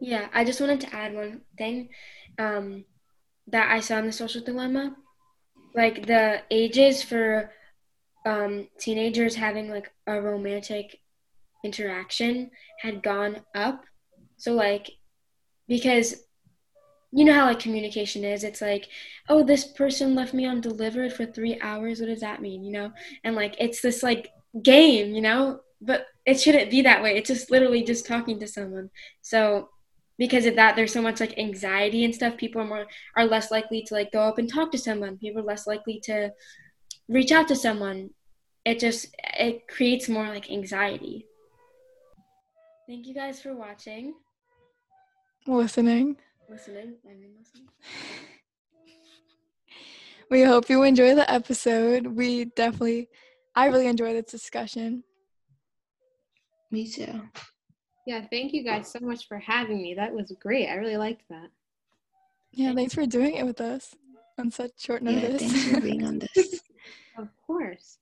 Yeah, 0.00 0.28
I 0.32 0.44
just 0.44 0.60
wanted 0.60 0.80
to 0.82 0.94
add 0.94 1.14
one 1.14 1.40
thing 1.56 1.88
um, 2.38 2.84
that 3.48 3.70
I 3.70 3.80
saw 3.80 3.98
in 3.98 4.06
the 4.06 4.12
social 4.12 4.42
dilemma. 4.42 4.94
Like 5.74 6.06
the 6.06 6.42
ages 6.50 7.02
for 7.02 7.50
um, 8.24 8.68
teenagers 8.78 9.34
having 9.34 9.68
like 9.68 9.90
a 10.06 10.20
romantic 10.20 11.00
interaction 11.64 12.50
had 12.80 13.02
gone 13.02 13.40
up. 13.54 13.84
So, 14.36 14.54
like, 14.54 14.90
because 15.66 16.24
you 17.10 17.24
know 17.24 17.32
how 17.32 17.46
like 17.46 17.60
communication 17.60 18.24
is. 18.24 18.44
It's 18.44 18.60
like 18.60 18.88
oh 19.28 19.42
this 19.42 19.66
person 19.66 20.14
left 20.14 20.34
me 20.34 20.46
undelivered 20.46 21.12
for 21.12 21.26
three 21.26 21.58
hours. 21.60 22.00
What 22.00 22.06
does 22.06 22.20
that 22.20 22.42
mean? 22.42 22.64
You 22.64 22.72
know? 22.72 22.92
And 23.24 23.34
like 23.34 23.56
it's 23.58 23.80
this 23.80 24.02
like 24.02 24.30
game 24.62 25.14
you 25.14 25.20
know? 25.20 25.60
But 25.80 26.06
it 26.26 26.40
shouldn't 26.40 26.70
be 26.70 26.82
that 26.82 27.02
way. 27.02 27.16
It's 27.16 27.28
just 27.28 27.50
literally 27.50 27.84
just 27.84 28.06
talking 28.06 28.38
to 28.40 28.46
someone. 28.46 28.90
So 29.22 29.70
because 30.18 30.46
of 30.46 30.56
that 30.56 30.76
there's 30.76 30.92
so 30.92 31.02
much 31.02 31.20
like 31.20 31.38
anxiety 31.38 32.04
and 32.04 32.14
stuff. 32.14 32.36
People 32.36 32.62
are 32.62 32.66
more 32.66 32.86
are 33.16 33.24
less 33.24 33.50
likely 33.50 33.82
to 33.82 33.94
like 33.94 34.12
go 34.12 34.22
up 34.22 34.38
and 34.38 34.52
talk 34.52 34.70
to 34.72 34.78
someone. 34.78 35.16
People 35.16 35.40
are 35.40 35.46
less 35.46 35.66
likely 35.66 36.00
to 36.04 36.30
reach 37.08 37.32
out 37.32 37.48
to 37.48 37.56
someone. 37.56 38.10
It 38.64 38.80
just 38.80 39.06
it 39.38 39.66
creates 39.68 40.08
more 40.08 40.28
like 40.28 40.50
anxiety. 40.50 41.26
Thank 42.86 43.06
you 43.06 43.14
guys 43.14 43.40
for 43.40 43.54
watching. 43.54 44.14
Listening 45.46 46.16
listening 46.48 46.94
i 47.08 47.14
mean 47.14 47.30
listening 47.38 47.68
we 50.30 50.42
hope 50.42 50.68
you 50.68 50.82
enjoy 50.82 51.14
the 51.14 51.30
episode 51.30 52.06
we 52.06 52.46
definitely 52.56 53.08
i 53.54 53.66
really 53.66 53.86
enjoyed 53.86 54.16
this 54.16 54.30
discussion 54.30 55.02
Me 56.70 56.86
too. 56.86 57.22
Yeah, 58.06 58.26
thank 58.30 58.52
you 58.52 58.62
guys 58.62 58.90
so 58.92 58.98
much 59.00 59.26
for 59.26 59.38
having 59.38 59.80
me. 59.80 59.94
That 59.94 60.12
was 60.12 60.30
great. 60.38 60.68
I 60.68 60.74
really 60.74 60.98
liked 60.98 61.22
that. 61.30 61.48
yeah 62.52 62.74
thanks 62.74 62.92
for 62.92 63.06
doing 63.06 63.36
it 63.36 63.46
with 63.46 63.58
us 63.62 63.94
on 64.38 64.50
such 64.50 64.72
short 64.76 65.02
notice. 65.02 65.22
Yeah, 65.22 65.28
notice 65.30 65.40
thanks 65.52 65.64
for 65.64 65.80
being 65.80 66.04
on 66.06 66.18
this. 66.18 66.60
Of 67.18 67.28
course. 67.46 67.98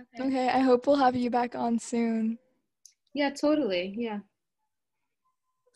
okay 0.00 0.26
okay 0.26 0.48
i 0.48 0.58
hope 0.60 0.86
we'll 0.86 0.96
have 0.96 1.14
you 1.14 1.28
back 1.30 1.54
on 1.54 1.78
soon 1.78 2.38
Yeah, 3.14 3.30
totally. 3.30 3.94
Yeah. 3.96 4.20